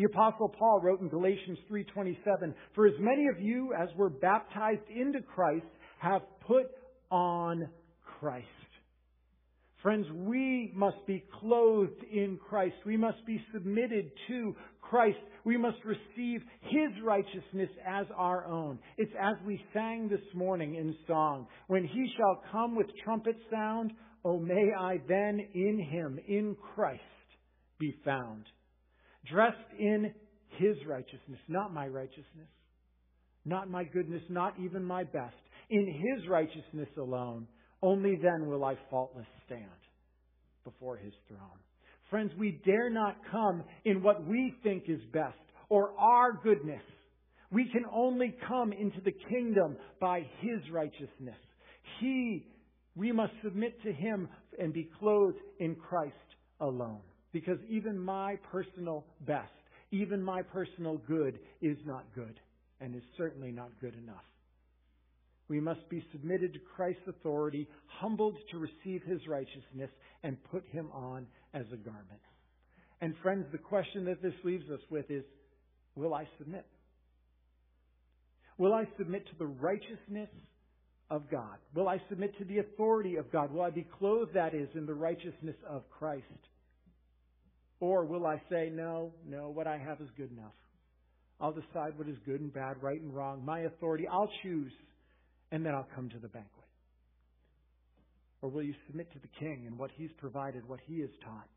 The 0.00 0.06
apostle 0.06 0.48
Paul 0.48 0.80
wrote 0.80 1.02
in 1.02 1.10
Galatians 1.10 1.58
3:27, 1.68 2.54
"For 2.72 2.86
as 2.86 2.98
many 2.98 3.26
of 3.26 3.38
you 3.38 3.74
as 3.74 3.94
were 3.96 4.08
baptized 4.08 4.88
into 4.88 5.20
Christ 5.20 5.66
have 5.98 6.22
put 6.40 6.70
on 7.10 7.68
Christ." 8.00 8.48
Friends, 9.82 10.10
we 10.10 10.72
must 10.74 11.04
be 11.04 11.20
clothed 11.20 12.02
in 12.04 12.38
Christ. 12.38 12.76
We 12.86 12.96
must 12.96 13.26
be 13.26 13.44
submitted 13.52 14.10
to 14.28 14.56
Christ. 14.80 15.20
We 15.44 15.58
must 15.58 15.84
receive 15.84 16.48
His 16.62 16.98
righteousness 17.02 17.70
as 17.84 18.10
our 18.12 18.46
own. 18.46 18.78
It's 18.96 19.14
as 19.16 19.36
we 19.42 19.62
sang 19.74 20.08
this 20.08 20.32
morning 20.32 20.76
in 20.76 20.96
song. 21.06 21.46
When 21.66 21.84
He 21.84 22.08
shall 22.16 22.36
come 22.50 22.74
with 22.74 22.86
trumpet 23.04 23.36
sound, 23.50 23.92
oh 24.24 24.38
may 24.38 24.72
I 24.72 24.96
then 25.06 25.40
in 25.52 25.78
Him, 25.78 26.18
in 26.26 26.56
Christ, 26.56 27.02
be 27.78 27.92
found 28.02 28.46
dressed 29.26 29.56
in 29.78 30.12
His 30.58 30.76
righteousness, 30.86 31.40
not 31.48 31.72
my 31.72 31.86
righteousness, 31.86 32.48
not 33.44 33.70
my 33.70 33.84
goodness, 33.84 34.22
not 34.28 34.54
even 34.62 34.84
my 34.84 35.04
best. 35.04 35.36
In 35.70 35.86
His 35.86 36.28
righteousness 36.28 36.88
alone, 36.98 37.46
only 37.82 38.16
then 38.16 38.46
will 38.46 38.64
I 38.64 38.76
faultless 38.90 39.26
stand 39.46 39.64
before 40.64 40.96
His 40.96 41.14
throne. 41.28 41.58
Friends, 42.10 42.32
we 42.38 42.60
dare 42.64 42.90
not 42.90 43.16
come 43.30 43.62
in 43.84 44.02
what 44.02 44.26
we 44.26 44.54
think 44.62 44.84
is 44.88 45.00
best 45.12 45.38
or 45.68 45.92
our 45.98 46.32
goodness. 46.42 46.82
We 47.52 47.68
can 47.72 47.84
only 47.92 48.34
come 48.48 48.72
into 48.72 49.00
the 49.00 49.14
kingdom 49.28 49.76
by 50.00 50.26
His 50.40 50.60
righteousness. 50.72 51.38
He, 52.00 52.46
we 52.94 53.12
must 53.12 53.32
submit 53.42 53.80
to 53.84 53.92
Him 53.92 54.28
and 54.58 54.72
be 54.72 54.90
clothed 54.98 55.38
in 55.58 55.76
Christ 55.76 56.14
alone. 56.60 57.00
Because 57.32 57.58
even 57.68 57.98
my 57.98 58.36
personal 58.50 59.04
best, 59.26 59.52
even 59.90 60.22
my 60.22 60.42
personal 60.42 60.98
good 61.06 61.38
is 61.60 61.76
not 61.84 62.04
good 62.14 62.38
and 62.80 62.94
is 62.94 63.02
certainly 63.16 63.52
not 63.52 63.70
good 63.80 63.94
enough. 63.94 64.24
We 65.48 65.60
must 65.60 65.88
be 65.88 66.04
submitted 66.12 66.52
to 66.52 66.60
Christ's 66.76 67.08
authority, 67.08 67.68
humbled 67.86 68.36
to 68.52 68.58
receive 68.58 69.02
his 69.02 69.26
righteousness, 69.26 69.90
and 70.22 70.36
put 70.50 70.64
him 70.70 70.88
on 70.92 71.26
as 71.54 71.66
a 71.72 71.76
garment. 71.76 72.20
And 73.00 73.14
friends, 73.22 73.46
the 73.50 73.58
question 73.58 74.04
that 74.04 74.22
this 74.22 74.34
leaves 74.44 74.70
us 74.70 74.80
with 74.90 75.10
is, 75.10 75.24
will 75.96 76.14
I 76.14 76.28
submit? 76.38 76.66
Will 78.58 78.74
I 78.74 78.86
submit 78.98 79.26
to 79.26 79.38
the 79.38 79.46
righteousness 79.46 80.28
of 81.10 81.28
God? 81.30 81.56
Will 81.74 81.88
I 81.88 82.00
submit 82.08 82.36
to 82.38 82.44
the 82.44 82.58
authority 82.58 83.16
of 83.16 83.32
God? 83.32 83.52
Will 83.52 83.62
I 83.62 83.70
be 83.70 83.86
clothed, 83.98 84.34
that 84.34 84.54
is, 84.54 84.68
in 84.74 84.86
the 84.86 84.94
righteousness 84.94 85.56
of 85.68 85.82
Christ? 85.90 86.24
Or 87.80 88.04
will 88.04 88.26
I 88.26 88.40
say, 88.50 88.70
no, 88.72 89.12
no, 89.26 89.48
what 89.48 89.66
I 89.66 89.78
have 89.78 90.00
is 90.00 90.08
good 90.16 90.30
enough. 90.30 90.52
I'll 91.40 91.52
decide 91.52 91.96
what 91.96 92.08
is 92.08 92.16
good 92.26 92.40
and 92.40 92.52
bad, 92.52 92.82
right 92.82 93.00
and 93.00 93.14
wrong. 93.14 93.42
My 93.44 93.60
authority, 93.60 94.06
I'll 94.06 94.30
choose, 94.42 94.72
and 95.50 95.64
then 95.64 95.74
I'll 95.74 95.88
come 95.94 96.10
to 96.10 96.18
the 96.18 96.28
banquet. 96.28 96.66
Or 98.42 98.50
will 98.50 98.62
you 98.62 98.74
submit 98.86 99.10
to 99.12 99.18
the 99.18 99.28
king 99.38 99.64
and 99.66 99.78
what 99.78 99.90
he's 99.96 100.10
provided, 100.18 100.68
what 100.68 100.80
he 100.86 101.00
has 101.00 101.10
taught? 101.24 101.48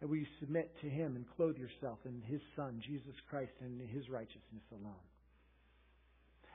And 0.00 0.10
will 0.10 0.18
you 0.18 0.26
submit 0.40 0.72
to 0.82 0.88
him 0.88 1.16
and 1.16 1.24
clothe 1.36 1.56
yourself 1.56 1.98
in 2.04 2.22
his 2.26 2.40
son, 2.54 2.80
Jesus 2.86 3.14
Christ, 3.28 3.52
and 3.60 3.80
his 3.88 4.08
righteousness 4.08 4.62
alone? 4.70 4.94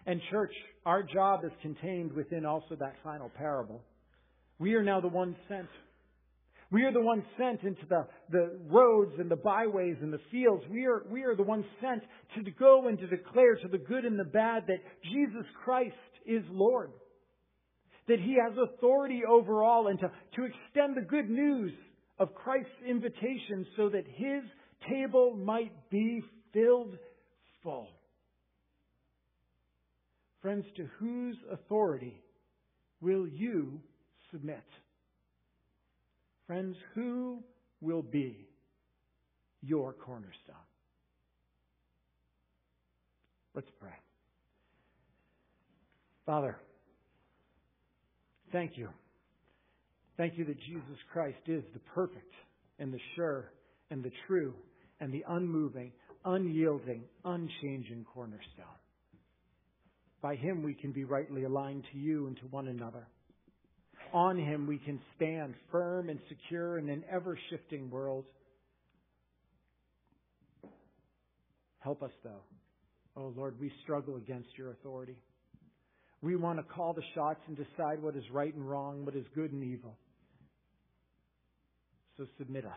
And 0.06 0.22
church, 0.32 0.54
our 0.86 1.04
job 1.04 1.41
is 1.44 1.52
contained 1.62 2.13
within 2.13 2.46
also 2.46 2.76
that 2.80 2.96
final 3.04 3.30
parable. 3.30 3.82
We 4.60 4.74
are 4.76 4.84
now 4.84 5.02
the 5.02 5.08
ones 5.08 5.36
sent 5.48 5.67
we 6.72 6.84
are 6.84 6.94
the 6.94 7.02
ones 7.02 7.24
sent 7.38 7.64
into 7.64 7.86
the, 7.90 8.08
the 8.30 8.58
roads 8.70 9.12
and 9.20 9.30
the 9.30 9.36
byways 9.36 9.98
and 10.02 10.12
the 10.12 10.22
fields. 10.32 10.64
We 10.72 10.86
are, 10.86 11.04
we 11.12 11.24
are 11.24 11.36
the 11.36 11.44
ones 11.44 11.66
sent 11.82 12.02
to 12.36 12.52
go 12.52 12.88
and 12.88 12.98
to 12.98 13.08
declare 13.08 13.56
to 13.58 13.68
the 13.68 13.78
good 13.78 14.06
and 14.06 14.18
the 14.18 14.24
bad 14.24 14.64
that 14.68 14.80
Jesus 15.04 15.46
Christ 15.66 15.94
is 16.26 16.44
Lord. 16.50 16.92
That 18.08 18.20
He 18.20 18.38
has 18.42 18.58
authority 18.58 19.22
over 19.28 19.64
all 19.64 19.88
and 19.88 20.00
to, 20.00 20.08
to 20.08 20.46
extend 20.46 20.96
the 20.96 21.08
good 21.08 21.30
news 21.30 21.74
of 22.20 22.34
Christ's 22.34 22.70
invitation 22.88 23.66
so 23.76 23.90
that 23.90 24.06
His 24.08 24.44
table 24.90 25.36
might 25.36 25.74
be 25.90 26.22
filled 26.54 26.98
full. 27.64 27.90
Friends, 30.42 30.66
to 30.78 30.88
whose 31.00 31.36
authority 31.52 32.18
will 33.02 33.28
you 33.28 33.82
submit? 34.32 34.64
Friends, 36.52 36.76
who 36.96 37.42
will 37.80 38.02
be 38.02 38.46
your 39.62 39.94
cornerstone? 39.94 40.68
Let's 43.56 43.70
pray. 43.80 43.94
Father, 46.26 46.58
thank 48.52 48.78
you. 48.78 48.90
Thank 50.18 50.38
you 50.38 50.44
that 50.44 50.60
Jesus 50.60 50.98
Christ 51.14 51.40
is 51.48 51.64
the 51.74 51.80
perfect 51.96 52.34
and 52.80 52.94
the 52.94 53.00
sure 53.16 53.54
and 53.90 54.04
the 54.04 54.12
true 54.28 54.54
and 55.00 55.14
the 55.14 55.24
unmoving, 55.30 55.93
unyielding, 56.26 57.04
unchanging 57.24 58.06
cornerstone. 58.14 58.66
By 60.22 60.36
him 60.36 60.64
we 60.64 60.74
can 60.74 60.91
be 60.91 61.06
rightly 61.06 61.45
aligned 61.45 61.86
to 61.93 61.97
you 61.97 62.28
and 62.28 62.36
to 62.39 62.43
one 62.47 62.68
another 62.68 63.08
on 64.14 64.38
Him 64.38 64.68
we 64.68 64.78
can 64.78 64.99
stand 65.16 65.53
firm 65.72 66.09
and 66.09 66.20
secure 66.30 66.78
in 66.78 66.89
an 66.89 67.03
ever 67.12 67.38
shifting 67.49 67.89
world. 67.89 68.26
Help 71.80 72.03
us, 72.03 72.12
though. 72.24 72.43
Oh, 73.18 73.34
Lord, 73.36 73.59
we 73.59 73.72
struggle 73.84 74.16
against 74.16 74.49
your 74.57 74.72
authority. 74.72 75.18
We 76.22 76.36
want 76.36 76.59
to 76.59 76.64
call 76.64 76.93
the 76.93 77.03
shots 77.16 77.39
and 77.47 77.57
decide 77.57 78.01
what 78.01 78.16
is 78.16 78.24
right 78.32 78.53
and 78.53 78.68
wrong, 78.70 79.05
what 79.05 79.16
is 79.16 79.26
good 79.34 79.51
and 79.51 79.64
evil. 79.64 79.97
So 82.18 82.26
submit 82.38 82.66
us. 82.66 82.72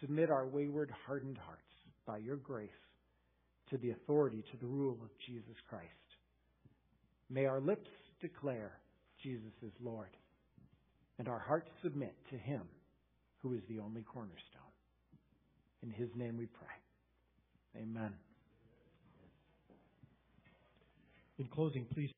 Submit 0.00 0.30
our 0.30 0.46
wayward, 0.46 0.92
hardened 1.06 1.38
hearts 1.38 1.62
by 2.06 2.18
your 2.18 2.36
grace 2.36 2.68
to 3.70 3.78
the 3.78 3.90
authority, 3.90 4.44
to 4.52 4.58
the 4.58 4.66
rule 4.66 4.98
of 5.02 5.08
Jesus 5.26 5.56
Christ. 5.68 5.86
May 7.30 7.46
our 7.46 7.60
lips 7.60 7.88
declare 8.20 8.72
Jesus 9.22 9.52
is 9.62 9.72
Lord 9.82 10.08
and 11.20 11.28
our 11.28 11.38
hearts 11.38 11.68
submit 11.82 12.14
to 12.30 12.38
Him 12.38 12.62
who 13.42 13.52
is 13.52 13.60
the 13.68 13.78
only 13.78 14.00
cornerstone. 14.00 14.72
In 15.82 15.90
His 15.90 16.08
name 16.16 16.38
we 16.38 16.46
pray. 16.46 17.82
Amen. 17.82 18.14
In 21.38 21.44
closing, 21.44 21.84
please. 21.92 22.08